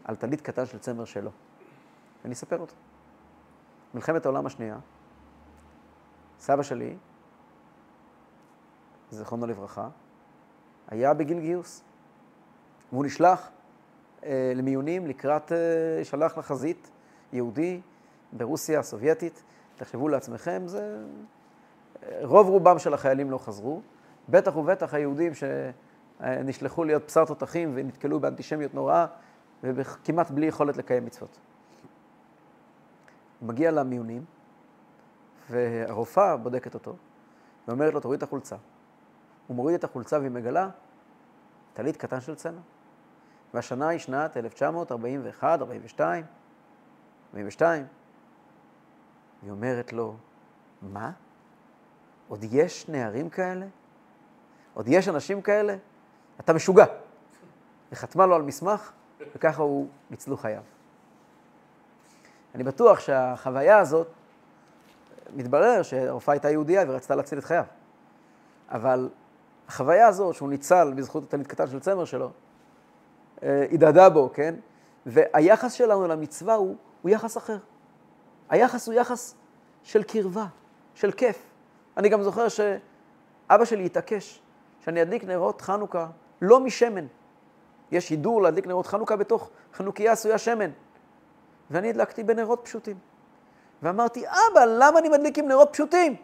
על 0.03 0.15
טלית 0.15 0.41
קטן 0.41 0.65
של 0.65 0.79
צמר 0.79 1.05
שלו. 1.05 1.31
ואני 2.23 2.33
אספר 2.33 2.59
אותו. 2.59 2.75
מלחמת 3.93 4.25
העולם 4.25 4.45
השנייה, 4.45 4.77
סבא 6.39 6.63
שלי, 6.63 6.97
זיכרונו 9.09 9.47
לברכה, 9.47 9.87
היה 10.87 11.13
בגיל 11.13 11.39
גיוס. 11.39 11.83
והוא 12.91 13.05
נשלח 13.05 13.49
אה, 14.25 14.51
למיונים 14.55 15.07
לקראת, 15.07 15.51
אה, 15.51 16.03
שלח 16.03 16.37
לחזית 16.37 16.91
יהודי 17.33 17.81
ברוסיה 18.33 18.79
הסובייטית. 18.79 19.43
תחשבו 19.75 20.09
לעצמכם, 20.09 20.61
זה... 20.65 21.03
רוב 22.21 22.49
רובם 22.49 22.79
של 22.79 22.93
החיילים 22.93 23.31
לא 23.31 23.37
חזרו, 23.37 23.81
בטח 24.29 24.55
ובטח 24.55 24.93
היהודים 24.93 25.31
שנשלחו 25.33 26.83
להיות 26.83 27.05
בשר 27.07 27.25
תותחים 27.25 27.71
ונתקלו 27.75 28.19
באנטישמיות 28.19 28.73
נוראה 28.73 29.05
וכמעט 29.63 30.31
בלי 30.31 30.45
יכולת 30.45 30.77
לקיים 30.77 31.05
מצוות. 31.05 31.37
הוא 33.39 33.49
מגיע 33.49 33.71
למיונים, 33.71 34.25
והרופאה 35.49 36.37
בודקת 36.37 36.73
אותו, 36.73 36.95
ואומרת 37.67 37.93
לו, 37.93 37.99
תוריד 37.99 38.17
את 38.17 38.23
החולצה. 38.23 38.55
הוא 39.47 39.55
מוריד 39.55 39.75
את 39.75 39.83
החולצה 39.83 40.19
והיא 40.19 40.31
מגלה 40.31 40.69
טלית 41.73 41.97
קטן 41.97 42.21
של 42.21 42.35
צמר. 42.35 42.59
והשנה 43.53 43.87
היא 43.87 43.99
שנת 43.99 44.37
1941, 44.37 45.61
42, 45.61 46.25
42. 47.29 47.85
היא 49.41 49.51
אומרת 49.51 49.93
לו, 49.93 50.15
מה? 50.81 51.11
עוד 52.27 52.43
יש 52.51 52.89
נערים 52.89 53.29
כאלה? 53.29 53.65
עוד 54.73 54.87
יש 54.87 55.07
אנשים 55.07 55.41
כאלה? 55.41 55.75
אתה 56.39 56.53
משוגע. 56.53 56.85
וחתמה 57.91 58.25
לו 58.25 58.35
על 58.35 58.41
מסמך, 58.41 58.91
וככה 59.35 59.61
הוא 59.61 59.87
ניצלו 60.11 60.37
חייו. 60.37 60.61
אני 62.55 62.63
בטוח 62.63 62.99
שהחוויה 62.99 63.79
הזאת, 63.79 64.07
מתברר 65.35 65.83
שהרופאה 65.83 66.33
הייתה 66.33 66.49
יהודייה 66.49 66.83
ורצתה 66.87 67.15
להציל 67.15 67.37
את 67.37 67.43
חייו. 67.43 67.63
אבל 68.69 69.09
החוויה 69.67 70.07
הזאת, 70.07 70.35
שהוא 70.35 70.49
ניצל 70.49 70.93
בזכות 70.95 71.23
התלמיד 71.23 71.47
קטן 71.47 71.67
של 71.67 71.79
צמר 71.79 72.05
שלו, 72.05 72.31
אה, 73.43 73.65
הדהדה 73.71 74.09
בו, 74.09 74.29
כן? 74.33 74.55
והיחס 75.05 75.73
שלנו 75.73 76.07
למצווה 76.07 76.53
הוא, 76.53 76.75
הוא 77.01 77.09
יחס 77.09 77.37
אחר. 77.37 77.57
היחס 78.49 78.87
הוא 78.87 78.93
יחס 78.93 79.35
של 79.83 80.03
קרבה, 80.03 80.45
של 80.95 81.11
כיף. 81.11 81.52
אני 81.97 82.09
גם 82.09 82.21
זוכר 82.21 82.47
שאבא 82.47 83.65
שלי 83.65 83.85
התעקש 83.85 84.41
שאני 84.79 85.01
אדליק 85.01 85.23
נרות 85.23 85.61
חנוכה 85.61 86.07
לא 86.41 86.59
משמן. 86.59 87.05
יש 87.91 88.09
הידור 88.09 88.41
להדליק 88.41 88.67
נרות 88.67 88.87
חנוכה 88.87 89.15
בתוך 89.15 89.49
חנוכיה 89.73 90.11
עשויה 90.11 90.37
שמן. 90.37 90.69
ואני 91.71 91.89
הדלקתי 91.89 92.23
בנרות 92.23 92.59
פשוטים. 92.63 92.97
ואמרתי, 93.83 94.23
אבא, 94.27 94.65
למה 94.65 94.99
אני 94.99 95.09
מדליק 95.09 95.37
עם 95.37 95.47
נרות 95.47 95.69
פשוטים? 95.71 96.15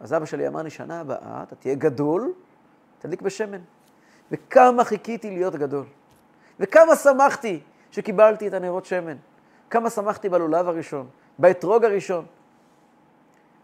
אז 0.00 0.14
אבא 0.14 0.24
שלי 0.24 0.48
אמר 0.48 0.62
לי, 0.62 0.70
שנה 0.70 1.00
הבאה 1.00 1.42
אתה 1.42 1.56
תהיה 1.56 1.74
גדול, 1.74 2.32
תדליק 2.98 3.22
בשמן. 3.22 3.60
וכמה 4.30 4.84
חיכיתי 4.84 5.30
להיות 5.30 5.54
גדול. 5.54 5.84
וכמה 6.60 6.96
שמחתי 6.96 7.60
שקיבלתי 7.90 8.48
את 8.48 8.52
הנרות 8.52 8.84
שמן. 8.84 9.16
כמה 9.70 9.90
שמחתי 9.90 10.28
בלולב 10.28 10.68
הראשון, 10.68 11.08
באתרוג 11.38 11.84
הראשון. 11.84 12.26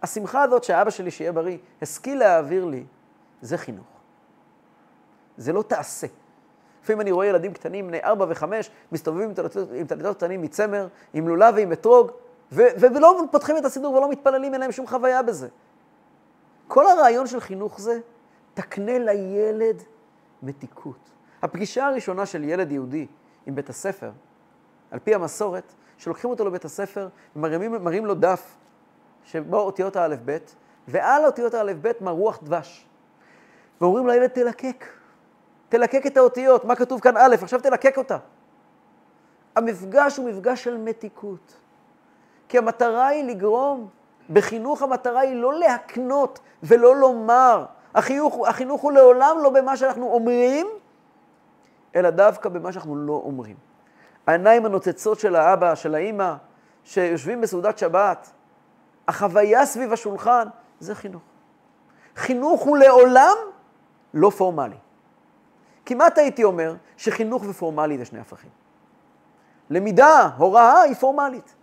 השמחה 0.02 0.42
הזאת 0.42 0.64
שאבא 0.64 0.90
שלי, 0.90 1.10
שיהיה 1.10 1.32
בריא, 1.32 1.58
השכיל 1.82 2.18
להעביר 2.18 2.64
לי, 2.64 2.84
זה 3.42 3.58
חינוך. 3.58 3.86
זה 5.36 5.52
לא 5.52 5.62
תעשה. 5.62 6.06
לפעמים 6.82 7.00
אני 7.00 7.10
רואה 7.10 7.26
ילדים 7.26 7.52
קטנים, 7.52 7.88
בני 7.88 8.02
ארבע 8.04 8.26
וחמש, 8.28 8.70
מסתובבים 8.92 9.32
עם 9.74 9.86
תלמידות 9.86 10.16
קטנים 10.16 10.42
מצמר, 10.42 10.88
עם 11.14 11.28
לולב 11.28 11.54
ועם 11.56 11.72
אתרוג, 11.72 12.10
ולא 12.52 13.22
פותחים 13.30 13.56
את 13.56 13.64
הסידור 13.64 13.94
ולא 13.94 14.10
מתפללים, 14.10 14.52
אין 14.52 14.60
להם 14.60 14.72
שום 14.72 14.86
חוויה 14.86 15.22
בזה. 15.22 15.48
כל 16.68 16.86
הרעיון 16.86 17.26
של 17.26 17.40
חינוך 17.40 17.80
זה, 17.80 17.98
תקנה 18.54 18.98
לילד 18.98 19.82
מתיקות. 20.42 21.10
הפגישה 21.42 21.86
הראשונה 21.86 22.26
של 22.26 22.44
ילד 22.44 22.72
יהודי 22.72 23.06
עם 23.46 23.54
בית 23.54 23.68
הספר, 23.68 24.10
על 24.90 24.98
פי 24.98 25.14
המסורת, 25.14 25.72
שלוקחים 25.98 26.30
אותו 26.30 26.44
לבית 26.44 26.64
הספר 26.64 27.08
ומראים 27.36 28.06
לו 28.06 28.14
דף 28.14 28.56
שבו 29.24 29.58
אותיות 29.58 29.96
האלף-בית, 29.96 30.54
ועל 30.88 31.24
אותיות 31.24 31.54
האלף-בית 31.54 32.00
מרוח 32.00 32.38
דבש. 32.42 32.86
ואומרים 33.80 34.06
לילד, 34.06 34.26
תלקק. 34.26 34.84
תלקק 35.68 36.06
את 36.06 36.16
האותיות, 36.16 36.64
מה 36.64 36.76
כתוב 36.76 37.00
כאן 37.00 37.16
א', 37.16 37.36
עכשיו 37.42 37.60
תלקק 37.60 37.98
אותה. 37.98 38.16
המפגש 39.56 40.16
הוא 40.16 40.30
מפגש 40.30 40.64
של 40.64 40.76
מתיקות. 40.76 41.56
כי 42.48 42.58
המטרה 42.58 43.06
היא 43.06 43.24
לגרום, 43.24 43.88
בחינוך 44.30 44.82
המטרה 44.82 45.20
היא 45.20 45.36
לא 45.36 45.54
להקנות 45.54 46.40
ולא 46.62 46.96
לומר, 46.96 47.64
החינוך, 47.94 48.48
החינוך 48.48 48.80
הוא 48.80 48.92
לעולם 48.92 49.36
לא 49.42 49.50
במה 49.50 49.76
שאנחנו 49.76 50.12
אומרים, 50.12 50.66
אלא 51.96 52.10
דווקא 52.10 52.48
במה 52.48 52.72
שאנחנו 52.72 52.96
לא 52.96 53.22
אומרים. 53.24 53.56
העיניים 54.26 54.66
הנוצצות 54.66 55.20
של 55.20 55.36
האבא, 55.36 55.74
של 55.74 55.94
האימא, 55.94 56.34
שיושבים 56.84 57.40
בסעודת 57.40 57.78
שבת, 57.78 58.30
החוויה 59.12 59.66
סביב 59.66 59.92
השולחן, 59.92 60.48
זה 60.80 60.94
חינוך. 60.94 61.22
חינוך 62.16 62.62
הוא 62.62 62.76
לעולם 62.76 63.36
לא 64.14 64.30
פורמלי. 64.30 64.76
כמעט 65.86 66.18
הייתי 66.18 66.44
אומר 66.44 66.74
שחינוך 66.96 67.44
ופורמלי 67.48 67.98
זה 67.98 68.04
שני 68.04 68.20
הפכים. 68.20 68.50
למידה, 69.70 70.28
הוראה, 70.36 70.80
היא 70.80 70.94
פורמלית. 70.94 71.54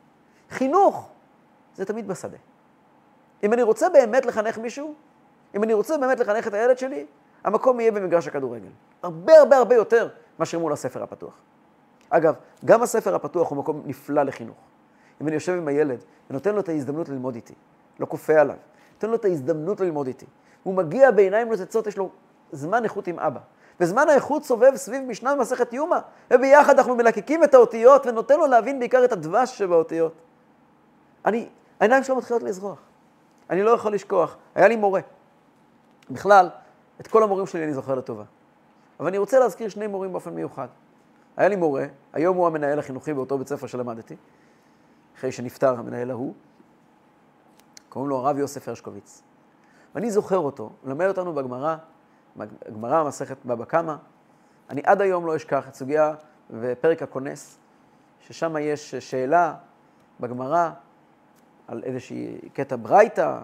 חינוך, 0.50 1.10
זה 1.76 1.86
תמיד 1.86 2.08
בשדה. 2.08 2.38
אם 3.44 3.54
אני 3.54 3.64
רוצה 3.64 3.90
באמת 3.90 4.26
לחנך 4.26 4.58
מישהו, 4.58 4.94
אם 5.56 5.64
אני 5.64 5.74
רוצה 5.74 5.98
באמת 5.98 6.20
לחנך 6.20 6.48
את 6.48 6.54
הילד 6.54 6.78
שלי, 6.78 7.06
המקום 7.44 7.80
יהיה 7.80 7.92
במגרש 7.92 8.28
הכדורגל. 8.28 8.70
הרבה 9.04 9.40
הרבה 9.40 9.58
הרבה 9.58 9.76
יותר 9.76 10.10
מאשר 10.40 10.60
מול 10.60 10.74
הספר 10.74 11.04
הפתוח. 11.04 11.34
אגב, 12.10 12.36
גם 12.66 12.84
הספר 12.84 13.16
הפתוח 13.16 13.50
הוא 13.50 13.58
מקום 13.58 13.82
נפלא 13.86 14.24
לחינוך. 14.24 14.69
אם 15.22 15.28
אני 15.28 15.36
יושב 15.36 15.54
עם 15.54 15.68
הילד 15.68 16.04
ונותן 16.30 16.56
לו 16.56 16.60
את 16.60 16.70
ההזדמנות 16.70 17.10
ללמוד 17.10 17.36
איתי, 17.36 17.54
לא 18.00 18.06
כופה 18.06 18.40
עליו, 18.40 18.56
נותן 18.94 19.10
לו 19.10 19.16
את 19.16 19.26
ההזדמנות 19.26 19.80
ללמוד 19.80 20.08
איתי, 20.08 20.26
הוא 20.64 20.74
מגיע 20.74 21.12
בעיניים 21.12 21.50
נוצצות, 21.50 21.88
יש 21.88 21.98
לו 21.98 22.10
זמן 22.52 22.84
איכות 22.84 23.08
עם 23.08 23.20
אבא. 23.20 23.40
וזמן 23.80 24.10
האיכות 24.10 24.44
סובב 24.44 24.76
סביב 24.76 25.04
משנה 25.04 25.36
במסכת 25.36 25.74
יומא, 25.74 25.98
וביחד 26.34 26.78
אנחנו 26.78 26.96
מלקקים 26.96 27.44
את 27.44 27.54
האותיות 27.54 28.06
ונותן 28.06 28.40
לו 28.40 28.48
להבין 28.48 28.80
בעיקר 28.80 29.06
את 29.06 29.12
הדבש 29.12 29.58
שבאותיות. 29.58 30.14
אני, 31.26 31.50
העיניים 31.80 32.04
שלו 32.04 32.16
מתחילות 32.16 32.44
לזרוח. 32.44 32.80
אני 33.50 33.64
לא 33.64 33.72
יכול 33.72 33.94
לשכוח. 33.94 34.38
היה 34.56 34.68
לי 34.68 34.76
מורה. 34.76 35.02
בכלל, 36.10 36.50
את 37.02 37.08
כל 37.08 37.24
המורים 37.24 37.46
שלי 37.46 37.64
אני 37.64 37.74
זוכר 37.74 37.96
לטובה. 37.96 38.24
אבל 39.00 39.08
אני 39.08 39.18
רוצה 39.18 39.40
להזכיר 39.40 39.70
שני 39.70 39.88
מורים 39.88 40.12
באופן 40.12 40.34
מיוחד. 40.34 40.68
היה 41.38 41.48
לי 41.48 41.56
מורה, 41.56 41.86
היום 42.14 42.38
הוא 42.38 42.48
המנהל 42.48 42.80
החינוכי 42.80 43.14
באותו 43.14 43.38
בית 43.38 43.48
ספר 43.48 43.68
שלמדתי, 43.68 44.16
אחרי 45.20 45.32
שנפטר 45.32 45.80
המנהל 45.80 46.12
ההוא, 46.12 46.34
קוראים 47.90 48.10
לו 48.10 48.18
הרב 48.18 48.38
יוסף 48.38 48.68
הרשקוביץ. 48.68 49.22
ואני 49.96 50.12
זוכר 50.12 50.38
אותו, 50.38 50.70
מלמד 50.84 51.06
אותנו 51.08 51.34
בגמרא, 51.34 51.76
בגמרא, 52.38 53.04
מסכת 53.04 53.38
בבא 53.46 53.66
קמא. 53.66 53.96
אני 54.70 54.82
עד 54.86 55.02
היום 55.02 55.26
לא 55.26 55.36
אשכח 55.36 55.68
את 55.68 55.76
סוגיה 55.76 56.14
ופרק 56.52 57.02
הכונס, 57.02 57.58
ששם 58.20 58.56
יש 58.60 58.96
שאלה 58.96 59.56
בגמרא 60.20 60.70
על 61.68 61.84
איזושהי 61.84 62.40
קטע 62.54 62.76
ברייתא, 62.82 63.40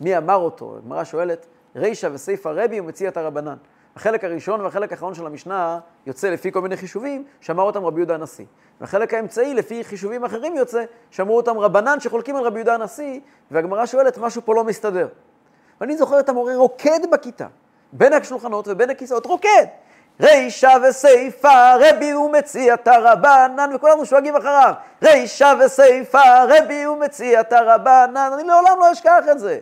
מי 0.00 0.18
אמר 0.18 0.36
אותו? 0.36 0.76
הגמרא 0.76 1.04
שואלת, 1.04 1.46
רישא 1.76 2.08
וסיפא 2.12 2.48
רבי 2.48 2.80
ומציע 2.80 3.08
את 3.08 3.16
הרבנן. 3.16 3.56
החלק 3.96 4.24
הראשון 4.24 4.60
והחלק 4.60 4.92
האחרון 4.92 5.14
של 5.14 5.26
המשנה 5.26 5.78
יוצא 6.06 6.30
לפי 6.30 6.52
כל 6.52 6.60
מיני 6.60 6.76
חישובים, 6.76 7.24
שאמר 7.40 7.62
אותם 7.62 7.84
רבי 7.84 8.00
יהודה 8.00 8.14
הנשיא. 8.14 8.44
והחלק 8.80 9.14
האמצעי, 9.14 9.54
לפי 9.54 9.84
חישובים 9.84 10.24
אחרים 10.24 10.56
יוצא, 10.56 10.84
שאמרו 11.10 11.36
אותם 11.36 11.58
רבנן 11.58 12.00
שחולקים 12.00 12.36
על 12.36 12.44
רבי 12.44 12.58
יהודה 12.58 12.74
הנשיא, 12.74 13.20
והגמרא 13.50 13.86
שואלת, 13.86 14.18
משהו 14.18 14.42
פה 14.44 14.54
לא 14.54 14.64
מסתדר. 14.64 15.08
ואני 15.80 15.96
זוכר 15.96 16.20
את 16.20 16.28
המורה 16.28 16.56
רוקד 16.56 17.00
בכיתה, 17.12 17.46
בין 17.92 18.12
השולחנות 18.12 18.68
ובין 18.68 18.90
הכיסאות, 18.90 19.26
רוקד. 19.26 19.66
רישא 20.20 20.76
וסיפא 20.88 21.76
רבי 21.80 22.14
ומציע 22.14 22.74
את 22.74 22.88
הרבנן, 22.88 23.70
וכולנו 23.74 24.06
שואגים 24.06 24.36
אחריו. 24.36 24.74
רישא 25.02 25.54
וסיפא 25.64 26.44
רבי 26.48 26.86
ומציע 26.86 27.40
את 27.40 27.52
הרבנן, 27.52 28.30
אני 28.34 28.44
לעולם 28.44 28.78
לא 28.80 28.92
אשכח 28.92 29.24
את 29.32 29.38
זה. 29.38 29.58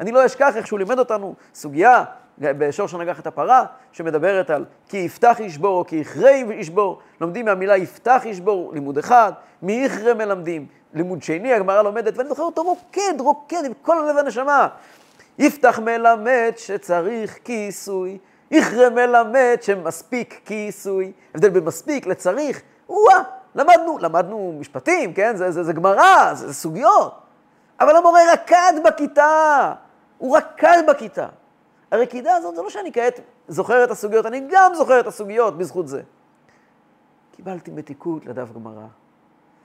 אני 0.00 0.12
לא 0.12 0.26
אשכח 0.26 0.56
איך 0.56 0.66
שהוא 0.66 0.78
לימד 0.78 0.98
אותנו 0.98 1.34
סוגיה 1.54 2.04
בשור 2.38 2.88
שנגח 2.88 3.20
את 3.20 3.26
הפרה, 3.26 3.64
שמדברת 3.92 4.50
על 4.50 4.64
כי 4.88 4.96
יפתח 4.96 5.36
ישבור 5.40 5.78
או 5.78 5.86
כי 5.86 5.96
יכרה 5.96 6.30
ישבור. 6.30 6.98
לומדים 7.20 7.44
מהמילה 7.44 7.76
יפתח 7.76 8.22
ישבור, 8.24 8.72
לימוד 8.74 8.98
אחד, 8.98 9.32
מיכרה 9.62 10.14
מלמדים, 10.14 10.66
לימוד 10.94 11.22
שני, 11.22 11.54
הגמרא 11.54 11.82
לומדת, 11.82 12.18
ואני 12.18 12.28
זוכר 12.28 12.42
אותו 12.42 12.62
רוקד, 12.62 13.14
רוקד 13.18 13.64
עם 13.64 13.72
כל 13.82 13.98
הלב 13.98 14.18
הנשמה. 14.18 14.68
יפתח 15.38 15.78
מלמד 15.78 16.52
שצריך 16.56 17.38
כיסוי, 17.44 18.18
יכרה 18.50 18.90
מלמד 18.90 19.56
שמספיק 19.60 20.40
כיסוי. 20.44 21.12
הבדל 21.34 21.48
בין 21.48 21.64
מספיק 21.64 22.06
לצריך, 22.06 22.62
וואה, 22.88 23.22
למדנו, 23.54 23.98
למדנו 24.00 24.56
משפטים, 24.60 25.12
כן? 25.14 25.36
זה, 25.36 25.50
זה, 25.50 25.62
זה 25.62 25.72
גמרא, 25.72 26.34
זה, 26.34 26.46
זה 26.46 26.54
סוגיות. 26.54 27.18
אבל 27.80 27.96
המורה 27.96 28.20
רקד 28.32 28.72
בכיתה, 28.84 29.72
הוא 30.18 30.36
רקד 30.36 30.82
בכיתה. 30.88 31.26
הרקידה 31.90 32.34
הזאת 32.34 32.56
זה 32.56 32.62
לא 32.62 32.70
שאני 32.70 32.92
כעת 32.92 33.20
זוכר 33.48 33.84
את 33.84 33.90
הסוגיות, 33.90 34.26
אני 34.26 34.42
גם 34.50 34.72
זוכר 34.74 35.00
את 35.00 35.06
הסוגיות 35.06 35.58
בזכות 35.58 35.88
זה. 35.88 36.02
קיבלתי 37.32 37.70
מתיקות 37.70 38.26
לדף 38.26 38.52
גמרא. 38.52 38.86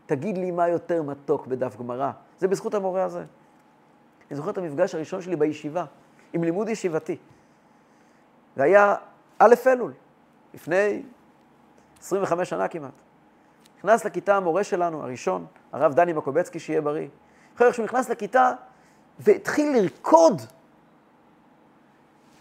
תגיד 0.05 0.38
לי 0.38 0.51
מה 0.51 0.67
יותר 0.67 1.03
מתוק 1.03 1.47
בדף 1.47 1.77
גמרא. 1.77 2.12
זה 2.39 2.47
בזכות 2.47 2.73
המורה 2.73 3.03
הזה. 3.03 3.25
אני 4.29 4.36
זוכר 4.36 4.49
את 4.49 4.58
המפגש 4.58 4.95
הראשון 4.95 5.21
שלי 5.21 5.36
בישיבה, 5.36 5.86
עם 6.34 6.43
לימוד 6.43 6.69
ישיבתי. 6.69 7.17
זה 8.55 8.63
היה 8.63 8.95
א' 9.39 9.55
אלול, 9.67 9.93
לפני 10.53 11.03
25 12.01 12.49
שנה 12.49 12.67
כמעט. 12.67 12.91
נכנס 13.77 14.05
לכיתה 14.05 14.36
המורה 14.36 14.63
שלנו, 14.63 15.03
הראשון, 15.03 15.45
הרב 15.71 15.93
דני 15.93 16.13
מקובצקי, 16.13 16.60
שיהיה 16.60 16.82
בריא. 16.82 17.08
אחרי 17.55 17.73
שהוא 17.73 17.86
נכנס 17.86 18.10
לכיתה 18.10 18.51
והתחיל 19.19 19.77
לרקוד 19.77 20.41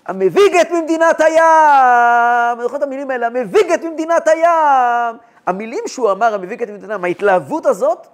המביא 0.08 0.42
גט 0.52 0.70
ממדינת 0.70 1.20
הים, 1.20 2.54
אני 2.54 2.62
זוכר 2.62 2.76
את 2.76 2.82
המילים 2.82 3.10
האלה, 3.10 3.26
המביא 3.26 3.62
גט 3.68 3.84
ממדינת 3.84 4.28
הים. 4.28 5.16
המילים 5.46 5.84
שהוא 5.86 6.12
אמר, 6.12 6.34
המביא 6.34 6.56
גט 6.56 6.70
ממדינת 6.70 6.90
הים, 6.90 7.04
ההתלהבות 7.04 7.66
הזאת, 7.66 8.06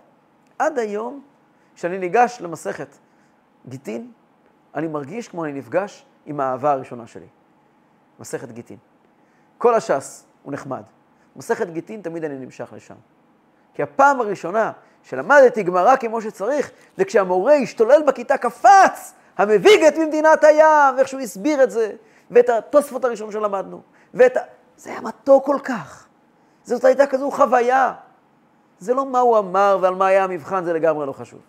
עד 0.58 0.78
היום, 0.78 1.22
כשאני 1.74 1.98
ניגש 1.98 2.38
למסכת 2.40 2.88
גיטין, 3.68 4.10
אני 4.74 4.86
מרגיש 4.86 5.28
כמו 5.28 5.44
אני 5.44 5.52
נפגש 5.52 6.06
עם 6.26 6.40
האהבה 6.40 6.72
הראשונה 6.72 7.06
שלי. 7.06 7.26
מסכת 8.18 8.52
גיטין. 8.52 8.76
כל 9.58 9.74
הש"ס 9.74 10.24
הוא 10.42 10.52
נחמד. 10.52 10.82
מסכת 11.36 11.70
גיטין, 11.70 12.00
תמיד 12.02 12.24
אני 12.24 12.38
נמשך 12.38 12.72
לשם. 12.76 12.94
כי 13.74 13.82
הפעם 13.82 14.20
הראשונה 14.20 14.72
שלמדתי 15.02 15.62
גמרא 15.62 15.96
כמו 15.96 16.20
שצריך, 16.20 16.70
זה 16.96 17.04
כשהמורה 17.04 17.54
השתולל 17.54 18.02
בכיתה, 18.06 18.38
קפץ, 18.38 19.14
המביא 19.36 19.78
גט 19.82 19.96
ממדינת 19.98 20.44
הים, 20.44 20.96
ואיך 20.96 21.08
שהוא 21.08 21.20
הסביר 21.20 21.62
את 21.62 21.70
זה, 21.70 21.92
ואת 22.30 22.48
התוספות 22.48 23.04
הראשון 23.04 23.32
שלמדנו, 23.32 23.80
ואת 24.14 24.36
ה... 24.36 24.40
זה 24.76 24.90
היה 24.90 25.00
מתוק 25.00 25.46
כל 25.46 25.58
כך. 25.64 26.06
זאת 26.64 26.84
הייתה 26.84 27.06
כזו 27.06 27.30
חוויה. 27.30 27.94
זה 28.78 28.94
לא 28.94 29.06
מה 29.06 29.18
הוא 29.18 29.38
אמר 29.38 29.78
ועל 29.80 29.94
מה 29.94 30.06
היה 30.06 30.24
המבחן, 30.24 30.64
זה 30.64 30.72
לגמרי 30.72 31.06
לא 31.06 31.12
חשוב. 31.12 31.40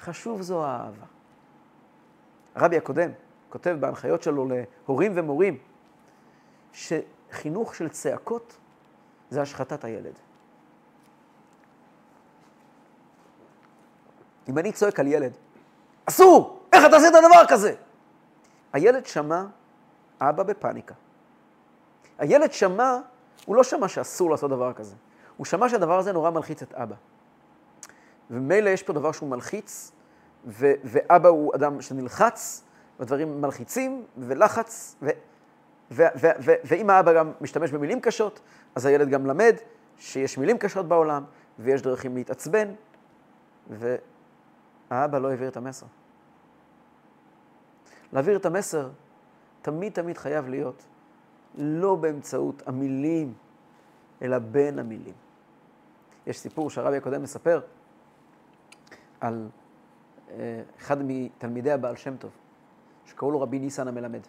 חשוב 0.00 0.42
זו 0.42 0.64
האהבה. 0.64 1.06
הרבי 2.54 2.76
הקודם 2.76 3.10
כותב 3.48 3.76
בהנחיות 3.80 4.22
שלו 4.22 4.48
להורים 4.48 5.12
ומורים, 5.14 5.58
שחינוך 6.72 7.74
של 7.74 7.88
צעקות 7.88 8.56
זה 9.30 9.42
השחתת 9.42 9.84
הילד. 9.84 10.12
אם 14.48 14.58
אני 14.58 14.72
צועק 14.72 15.00
על 15.00 15.06
ילד, 15.06 15.32
אסור! 16.06 16.55
איך 16.72 16.84
אתה 16.86 16.96
עשית 16.96 17.12
דבר 17.12 17.46
כזה? 17.48 17.74
הילד 18.72 19.06
שמע 19.06 19.44
אבא 20.20 20.42
בפאניקה. 20.42 20.94
הילד 22.18 22.52
שמע, 22.52 22.98
הוא 23.46 23.56
לא 23.56 23.64
שמע 23.64 23.88
שאסור 23.88 24.30
לעשות 24.30 24.50
דבר 24.50 24.72
כזה. 24.72 24.94
הוא 25.36 25.44
שמע 25.44 25.68
שהדבר 25.68 25.98
הזה 25.98 26.12
נורא 26.12 26.30
מלחיץ 26.30 26.62
את 26.62 26.74
אבא. 26.74 26.94
ומילא 28.30 28.70
יש 28.70 28.82
פה 28.82 28.92
דבר 28.92 29.12
שהוא 29.12 29.28
מלחיץ, 29.28 29.92
ו- 30.46 30.72
ואבא 30.84 31.28
הוא 31.28 31.54
אדם 31.54 31.80
שנלחץ, 31.80 32.64
ודברים 33.00 33.40
מלחיצים, 33.40 34.04
ולחץ, 34.18 34.96
ו- 35.02 35.10
ו- 35.90 36.02
ו- 36.16 36.36
ו- 36.40 36.54
ואם 36.64 36.90
האבא 36.90 37.12
גם 37.12 37.32
משתמש 37.40 37.70
במילים 37.70 38.00
קשות, 38.00 38.40
אז 38.74 38.86
הילד 38.86 39.08
גם 39.08 39.26
למד 39.26 39.56
שיש 39.98 40.38
מילים 40.38 40.58
קשות 40.58 40.88
בעולם, 40.88 41.24
ויש 41.58 41.82
דרכים 41.82 42.16
להתעצבן, 42.16 42.68
והאבא 43.70 45.18
לא 45.18 45.30
העביר 45.30 45.48
את 45.48 45.56
המסר. 45.56 45.86
להעביר 48.12 48.36
את 48.36 48.46
המסר 48.46 48.88
תמיד 49.62 49.92
תמיד 49.92 50.18
חייב 50.18 50.48
להיות 50.48 50.82
לא 51.58 51.94
באמצעות 51.94 52.62
המילים, 52.66 53.34
אלא 54.22 54.38
בין 54.38 54.78
המילים. 54.78 55.14
יש 56.26 56.38
סיפור 56.38 56.70
שהרבי 56.70 56.96
הקודם 56.96 57.22
מספר 57.22 57.60
על 59.20 59.48
אה, 60.30 60.62
אחד 60.78 60.96
מתלמידי 61.02 61.72
הבעל 61.72 61.96
שם 61.96 62.16
טוב, 62.16 62.30
שקראו 63.06 63.30
לו 63.30 63.40
רבי 63.40 63.58
ניסן 63.58 63.88
המלמד. 63.88 64.20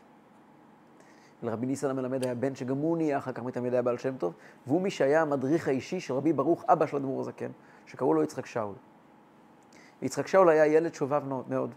לרבי 1.43 1.65
ניסן 1.65 1.89
המלמד 1.89 2.23
היה 2.23 2.35
בן 2.35 2.55
שגם 2.55 2.77
הוא 2.77 2.97
נהיה 2.97 3.17
אחר 3.17 3.31
כך 3.31 3.43
מתלמידי 3.43 3.77
הבעל 3.77 3.97
שם 3.97 4.17
טוב, 4.17 4.33
והוא 4.67 4.81
מי 4.81 4.91
שהיה 4.91 5.21
המדריך 5.21 5.67
האישי 5.67 5.99
של 5.99 6.13
רבי 6.13 6.33
ברוך, 6.33 6.65
אבא 6.67 6.85
של 6.85 6.97
אדמו"ר 6.97 7.21
הזקן, 7.21 7.51
שקראו 7.85 8.13
לו 8.13 8.23
יצחק 8.23 8.45
שאול. 8.45 8.75
ויצחק 10.01 10.27
שאול 10.27 10.49
היה 10.49 10.67
ילד 10.67 10.93
שובב 10.93 11.23
מאוד. 11.49 11.73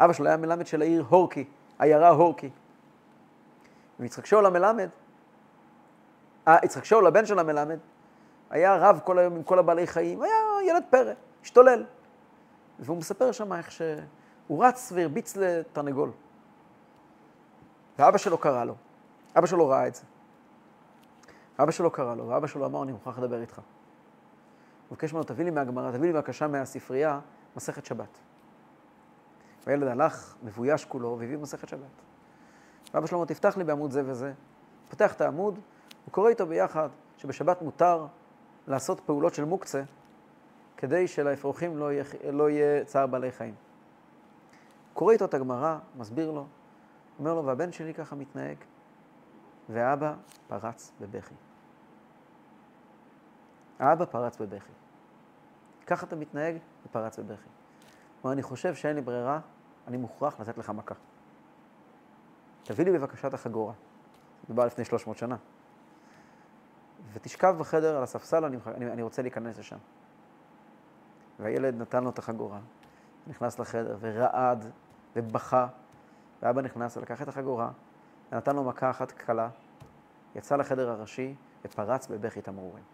אבא 0.00 0.12
שלו 0.12 0.26
היה 0.26 0.36
מלמד 0.36 0.66
של 0.66 0.82
העיר 0.82 1.04
הורקי, 1.08 1.44
עיירה 1.78 2.08
הורקי. 2.08 2.50
ויצחק 4.00 4.26
שאול 4.26 4.46
המלמד, 4.46 4.88
אה, 6.48 6.56
יצחק 6.64 6.84
שאול, 6.84 7.06
הבן 7.06 7.26
של 7.26 7.38
המלמד, 7.38 7.78
היה 8.50 8.76
רב 8.76 9.00
כל 9.04 9.18
היום 9.18 9.36
עם 9.36 9.42
כל 9.42 9.58
הבעלי 9.58 9.86
חיים, 9.86 10.22
היה 10.22 10.32
ילד 10.68 10.82
פרא, 10.90 11.12
השתולל. 11.42 11.84
והוא 12.78 12.96
מספר 12.96 13.32
שם 13.32 13.52
איך 13.52 13.70
שהוא 13.70 14.64
רץ 14.64 14.92
והרביץ 14.94 15.36
לתרנגול. 15.36 16.10
ואבא 17.98 18.18
שלו 18.18 18.38
קרא 18.38 18.64
לו. 18.64 18.74
אבא 19.38 19.46
שלו 19.46 19.68
ראה 19.68 19.86
את 19.86 19.94
זה. 19.94 20.02
אבא 21.58 21.70
שלו 21.70 21.90
קרא 21.90 22.14
לו, 22.14 22.28
ואבא 22.28 22.46
שלו 22.46 22.66
אמר, 22.66 22.82
אני 22.82 22.92
מוכרח 22.92 23.18
לדבר 23.18 23.40
איתך. 23.40 23.56
הוא 23.56 23.64
ביקש 24.96 25.12
ממנו, 25.12 25.24
תביא 25.24 25.44
לי 25.44 25.50
מהגמרא, 25.50 25.90
תביא 25.90 26.06
לי 26.06 26.12
בבקשה 26.12 26.46
מהספרייה, 26.46 27.20
מסכת 27.56 27.84
שבת. 27.84 28.18
והילד 29.66 29.86
הלך, 29.86 30.34
מבויש 30.42 30.84
כולו, 30.84 31.16
והביא 31.20 31.38
מסכת 31.38 31.68
שבת. 31.68 31.80
ואבא 32.94 33.06
אומר, 33.12 33.24
תפתח 33.24 33.56
לי 33.56 33.64
בעמוד 33.64 33.90
זה 33.90 34.02
וזה. 34.06 34.32
פותח 34.88 35.14
את 35.14 35.20
העמוד, 35.20 35.58
הוא 36.04 36.12
קורא 36.12 36.28
איתו 36.28 36.46
ביחד 36.46 36.88
שבשבת 37.16 37.62
מותר 37.62 38.06
לעשות 38.66 39.00
פעולות 39.00 39.34
של 39.34 39.44
מוקצה, 39.44 39.82
כדי 40.76 41.08
שלאפרוחים 41.08 41.78
לא 41.78 41.92
יהיה, 41.92 42.04
לא 42.32 42.50
יהיה 42.50 42.84
צער 42.84 43.06
בעלי 43.06 43.32
חיים. 43.32 43.54
קורא 44.94 45.12
איתו 45.12 45.24
את 45.24 45.34
הגמרא, 45.34 45.78
מסביר 45.96 46.30
לו, 46.30 46.46
אומר 47.18 47.34
לו, 47.34 47.44
והבן 47.44 47.72
שלי 47.72 47.94
ככה 47.94 48.16
מתנהג, 48.16 48.56
ואבא 49.68 50.14
פרץ 50.48 50.92
בבכי. 51.00 51.34
האבא 53.78 54.04
פרץ 54.04 54.36
בבכי. 54.36 54.72
ככה 55.86 56.06
אתה 56.06 56.16
מתנהג, 56.16 56.56
ופרץ 56.86 57.18
בבכי. 57.18 57.48
כלומר, 58.20 58.32
אני 58.32 58.42
חושב 58.42 58.74
שאין 58.74 58.96
לי 58.96 59.02
ברירה, 59.02 59.40
אני 59.86 59.96
מוכרח 59.96 60.40
לתת 60.40 60.58
לך 60.58 60.70
מכה. 60.70 60.94
תביא 62.62 62.84
לי 62.84 62.92
בבקשה 62.92 63.28
את 63.28 63.34
החגורה. 63.34 63.72
מדובר 64.44 64.66
לפני 64.66 64.84
300 64.84 65.18
שנה. 65.18 65.36
ותשכב 67.12 67.54
בחדר 67.58 67.96
על 67.96 68.02
הספסל, 68.02 68.44
אני, 68.44 68.56
אני, 68.66 68.92
אני 68.92 69.02
רוצה 69.02 69.22
להיכנס 69.22 69.58
לשם. 69.58 69.76
והילד 71.38 71.74
נתן 71.74 72.04
לו 72.04 72.10
את 72.10 72.18
החגורה, 72.18 72.60
נכנס 73.26 73.58
לחדר 73.58 73.96
ורעד 74.00 74.70
ובכה, 75.16 75.66
ואבא 76.42 76.62
נכנס 76.62 76.96
ולקח 76.96 77.22
את 77.22 77.28
החגורה, 77.28 77.70
ונתן 78.32 78.56
לו 78.56 78.64
מכה 78.64 78.90
אחת 78.90 79.12
קלה, 79.12 79.48
יצא 80.34 80.56
לחדר 80.56 80.90
הראשי 80.90 81.34
ופרץ 81.64 82.06
בבכי 82.06 82.42
תמרורים. 82.42 82.84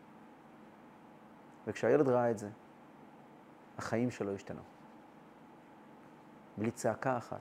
וכשהילד 1.67 2.09
ראה 2.09 2.31
את 2.31 2.39
זה, 2.39 2.49
החיים 3.79 4.11
שלו 4.11 4.35
השתנו. 4.35 4.76
בלי 6.59 6.71
צעקה 6.71 7.17
אחת, 7.17 7.41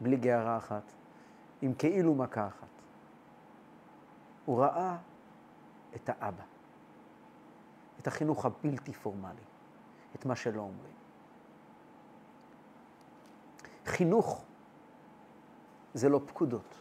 בלי 0.00 0.16
גערה 0.16 0.56
אחת, 0.56 0.92
עם 1.62 1.74
כאילו 1.74 2.14
מכה 2.14 2.46
אחת. 2.46 2.68
הוא 4.44 4.60
ראה 4.60 4.96
את 5.94 6.08
האבא, 6.08 6.44
את 8.00 8.06
החינוך 8.06 8.44
הבלתי 8.44 8.92
פורמלי, 8.92 9.42
את 10.14 10.26
מה 10.26 10.36
שלא 10.36 10.60
אומרים. 10.60 10.94
חינוך 13.86 14.44
זה 15.94 16.08
לא 16.08 16.20
פקודות. 16.26 16.80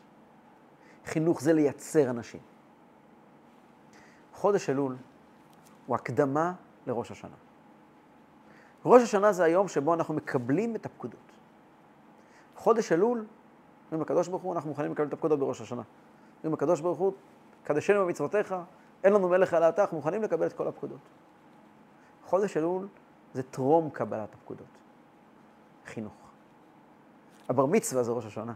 חינוך 1.06 1.42
זה 1.42 1.54
לייצר 1.54 2.10
אנשים. 2.10 2.42
חודש 4.34 4.70
אלול 4.70 4.96
הוא 5.86 5.96
הקדמה 5.96 6.54
לראש 6.88 7.12
השנה. 7.12 7.36
ראש 8.86 9.04
השנה 9.04 9.32
זה 9.32 9.44
היום 9.44 9.68
שבו 9.68 9.94
אנחנו 9.94 10.14
מקבלים 10.14 10.76
את 10.76 10.86
הפקודות. 10.86 11.29
חודש 12.60 12.92
אלול, 12.92 13.26
אומרים 13.86 14.02
לקדוש 14.02 14.28
ברוך 14.28 14.44
הוא, 14.44 14.54
אנחנו 14.54 14.70
מוכנים 14.70 14.92
לקבל 14.92 15.08
את 15.08 15.14
הפקודות 15.14 15.40
בראש 15.40 15.62
השנה. 15.62 15.82
אומרים 16.38 16.54
לקדוש 16.54 16.82
ברוך 16.82 16.98
הוא, 16.98 17.14
קדשנו 17.64 18.06
במצוותיך, 18.06 18.56
אין 19.04 19.14
לנו 19.14 19.30
מלך 19.30 19.54
על 19.54 19.64
העתך, 19.64 19.94
מוכנים 19.94 20.24
לקבל 20.24 20.48
את 20.48 20.54
כל 20.54 20.68
הפקודות. 20.68 21.00
חודש 22.26 22.58
אלול 22.58 22.88
זה 23.34 23.44
טרום 23.44 23.90
קבלת 23.90 24.34
הפקודות. 24.34 24.68
חינוך. 25.86 26.14
הבר 27.50 27.66
מצווה 27.66 28.04
זה 28.04 28.12
ראש 28.12 28.26
השנה. 28.26 28.54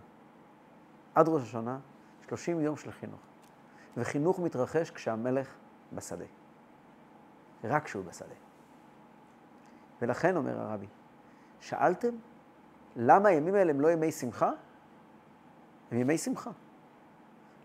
עד 1.15 1.27
ראש 1.27 1.41
השנה, 1.41 1.79
30 2.27 2.59
יום 2.59 2.75
של 2.77 2.91
חינוך. 2.91 3.19
וחינוך 3.97 4.39
מתרחש 4.39 4.91
כשהמלך 4.91 5.55
בשדה. 5.93 6.25
רק 7.63 7.83
כשהוא 7.83 8.03
בשדה. 8.05 8.35
ולכן, 10.01 10.35
אומר 10.37 10.59
הרבי, 10.59 10.87
שאלתם 11.59 12.15
למה 12.95 13.29
הימים 13.29 13.55
האלה 13.55 13.71
הם 13.71 13.81
לא 13.81 13.91
ימי 13.91 14.11
שמחה? 14.11 14.51
הם 15.91 15.99
ימי 15.99 16.17
שמחה. 16.17 16.51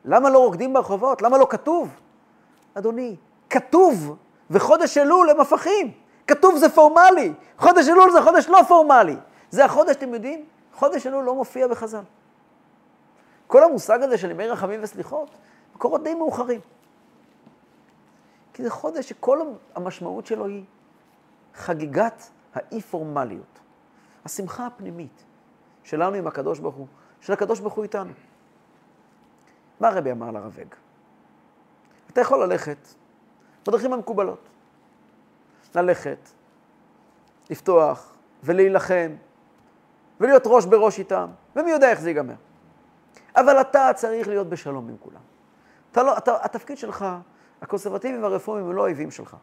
למה 0.04 0.30
לא 0.30 0.38
רוקדים 0.38 0.74
ברחובות? 0.74 1.22
למה 1.22 1.38
לא 1.38 1.46
כתוב? 1.50 2.00
אדוני, 2.74 3.16
כתוב, 3.50 4.16
וחודש 4.50 4.98
אלול 4.98 5.30
הם 5.30 5.40
הפכים. 5.40 5.92
כתוב 6.26 6.56
זה 6.56 6.68
פורמלי, 6.68 7.32
חודש 7.58 7.88
אלול 7.88 8.12
זה 8.12 8.22
חודש 8.22 8.48
לא 8.48 8.60
פורמלי. 8.68 9.16
זה 9.50 9.64
החודש, 9.64 9.96
אתם 9.96 10.14
יודעים, 10.14 10.44
חודש 10.74 11.06
אלול 11.06 11.24
לא 11.24 11.34
מופיע 11.34 11.68
בחז"ל. 11.68 12.02
כל 13.46 13.64
המושג 13.64 14.02
הזה 14.02 14.18
של 14.18 14.30
ימי 14.30 14.48
רחמים 14.48 14.80
וסליחות, 14.82 15.30
מקורות 15.74 16.02
די 16.02 16.14
מאוחרים. 16.14 16.60
כי 18.54 18.62
זה 18.62 18.70
חודש 18.70 19.08
שכל 19.08 19.38
המשמעות 19.74 20.26
שלו 20.26 20.46
היא 20.46 20.64
חגיגת 21.54 22.30
האי-פורמליות, 22.54 23.58
השמחה 24.28 24.66
הפנימית 24.66 25.24
שלנו 25.84 26.16
עם 26.16 26.26
הקדוש 26.26 26.58
ברוך 26.58 26.74
הוא, 26.74 26.86
של 27.20 27.32
הקדוש 27.32 27.60
ברוך 27.60 27.74
הוא 27.74 27.82
איתנו. 27.82 28.12
מה 29.80 29.88
הרבי 29.88 30.12
אמר 30.12 30.30
לרב 30.30 30.58
אג? 30.60 30.74
אתה 32.10 32.20
יכול 32.20 32.44
ללכת 32.44 32.76
בדרכים 33.66 33.92
המקובלות. 33.92 34.48
ללכת, 35.74 36.18
לפתוח 37.50 38.16
ולהילחם 38.42 39.10
ולהיות 40.20 40.42
ראש 40.46 40.66
בראש 40.66 40.98
איתם, 40.98 41.30
ומי 41.56 41.70
יודע 41.70 41.90
איך 41.90 42.00
זה 42.00 42.10
ייגמר. 42.10 42.34
אבל 43.36 43.60
אתה 43.60 43.90
צריך 43.94 44.28
להיות 44.28 44.48
בשלום 44.48 44.88
עם 44.88 44.96
כולם. 45.00 45.20
אתה 45.92 46.02
לא, 46.02 46.18
אתה, 46.18 46.36
התפקיד 46.42 46.78
שלך, 46.78 47.06
הקונסרבטיבים 47.62 48.22
והרפורמים 48.22 48.64
הם 48.64 48.72
לא 48.72 48.82
האויבים 48.82 49.10
שלך, 49.10 49.36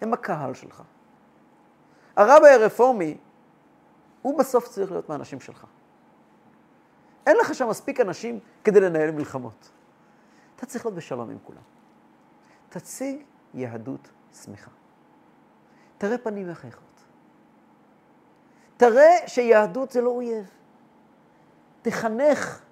הם 0.00 0.12
הקהל 0.12 0.54
שלך. 0.54 0.82
הרבי 2.16 2.48
הרפורמי, 2.48 3.16
הוא 4.22 4.38
בסוף 4.38 4.68
צריך 4.68 4.90
להיות 4.90 5.08
מהאנשים 5.08 5.40
שלך. 5.40 5.66
אין 7.26 7.36
לך 7.36 7.54
שם 7.54 7.68
מספיק 7.68 8.00
אנשים 8.00 8.38
כדי 8.64 8.80
לנהל 8.80 9.10
מלחמות. 9.10 9.70
אתה 10.56 10.66
צריך 10.66 10.86
להיות 10.86 10.96
בשלום 10.96 11.30
עם 11.30 11.38
כולם. 11.44 11.62
תציג 12.68 13.22
יהדות 13.54 14.08
שמחה. 14.44 14.70
תראה 15.98 16.18
פנים 16.18 16.50
וחייכות. 16.50 17.04
תראה 18.76 19.16
שיהדות 19.26 19.90
זה 19.90 20.00
לא 20.00 20.10
אויב. 20.10 20.50
תחנך. 21.82 22.62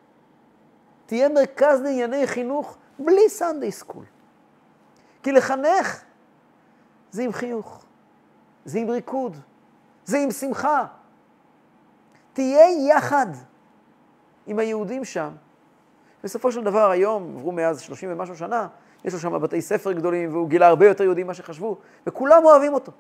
תהיה 1.07 1.29
מרכז 1.29 1.81
לענייני 1.81 2.27
חינוך 2.27 2.77
בלי 2.99 3.29
סנדיי 3.29 3.73
סקול. 3.73 4.05
כי 5.23 5.33
לחנך 5.33 6.03
זה 7.11 7.23
עם 7.23 7.33
חיוך, 7.33 7.85
זה 8.65 8.79
עם 8.79 8.91
ריקוד, 8.91 9.37
זה 10.05 10.19
עם 10.19 10.31
שמחה. 10.31 10.87
תהיה 12.33 12.89
יחד 12.89 13.27
עם 14.47 14.59
היהודים 14.59 15.05
שם. 15.05 15.31
בסופו 16.25 16.53
של 16.53 16.65
דבר 16.65 16.91
היום, 16.91 17.37
עברו 17.37 17.53
מאז 17.53 17.81
30 17.81 18.13
ומשהו 18.13 18.37
שנה, 18.37 18.69
יש 19.05 19.15
לו 19.15 19.21
שם 19.21 19.43
בתי 19.43 19.63
ספר 19.63 19.93
גדולים, 19.93 20.33
והוא 20.33 20.49
גילה 20.49 20.67
הרבה 20.67 20.87
יותר 20.87 21.05
יהודים 21.05 21.27
ממה 21.27 21.35
שחשבו, 21.35 21.79
וכולם 22.07 22.45
אוהבים 22.45 22.75
אותו. 22.75 22.93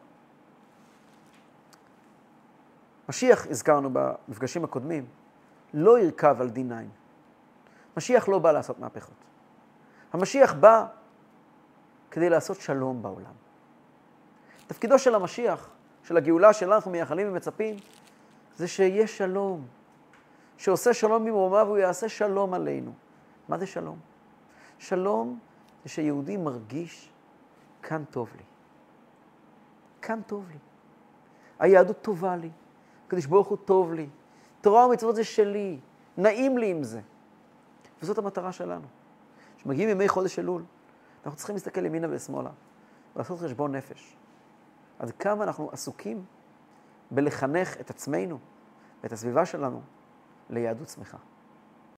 משיח, 3.09 3.47
הזכרנו 3.51 3.91
במפגשים 3.93 4.65
הקודמים, 4.65 5.05
לא 5.75 5.99
ירכב 5.99 6.37
על 6.41 6.51
D9. 6.55 6.73
משיח 7.97 8.29
לא 8.29 8.39
בא 8.39 8.53
לעשות 8.53 8.79
מהפכות. 8.79 9.15
המשיח 10.13 10.55
בא 10.55 10.87
כדי 12.11 12.31
לעשות 12.31 12.61
שלום 12.61 13.03
בעולם. 13.03 13.33
תפקידו 14.67 14.99
של 14.99 15.15
המשיח, 15.15 15.71
של 16.05 16.17
הגאולה 16.17 16.53
שלנו, 16.53 16.75
אנחנו 16.75 16.91
מייחלים 16.91 17.29
ומצפים, 17.29 17.77
זה 18.57 18.69
שיהיה 18.69 19.07
שלום. 19.07 19.67
שעושה 20.57 20.95
שלום 20.95 21.25
ממרומיו, 21.25 21.67
הוא 21.69 21.79
יעשה 21.79 22.09
שלום 22.09 22.55
עלינו. 22.55 22.93
מה 23.49 23.59
זה 23.59 23.67
שלום? 23.67 23.99
שלום 24.79 25.39
זה 25.85 25.91
שיהודי 25.91 26.37
מרגיש, 26.37 27.13
כאן 27.83 28.05
טוב 28.11 28.31
לי. 28.37 28.43
כאן 30.03 30.21
טוב 30.27 30.49
לי. 30.49 30.59
היהדות 31.59 32.03
טובה 32.03 32.37
לי. 32.37 32.51
הקדוש 33.07 33.27
ברוך 33.27 33.49
הוא 33.49 33.59
טוב 33.65 33.93
לי. 33.93 34.09
תורה 34.61 34.87
ומצוות 34.87 35.17
זה 35.17 35.25
שלי. 35.25 35.79
נעים 36.17 36.59
לי 36.59 36.71
עם 36.71 36.83
זה. 36.83 37.01
וזאת 38.03 38.19
המטרה 38.19 38.53
שלנו. 38.53 38.87
כשמגיעים 39.57 39.89
ימי 39.89 40.09
חודש 40.09 40.39
אלול, 40.39 40.63
אנחנו 41.25 41.37
צריכים 41.37 41.57
להסתכל 41.57 41.87
ימינה 41.87 42.07
ושמאלה 42.11 42.51
ולעשות 43.17 43.39
חשבון 43.39 43.77
נפש. 43.77 44.17
עד 44.99 45.11
כמה 45.11 45.45
אנחנו 45.45 45.71
עסוקים 45.73 46.25
בלחנך 47.11 47.81
את 47.81 47.91
עצמנו 47.91 48.39
ואת 49.03 49.13
הסביבה 49.13 49.47
שלנו 49.47 49.81
ליהדות 50.51 50.89
שמחה. 50.89 51.19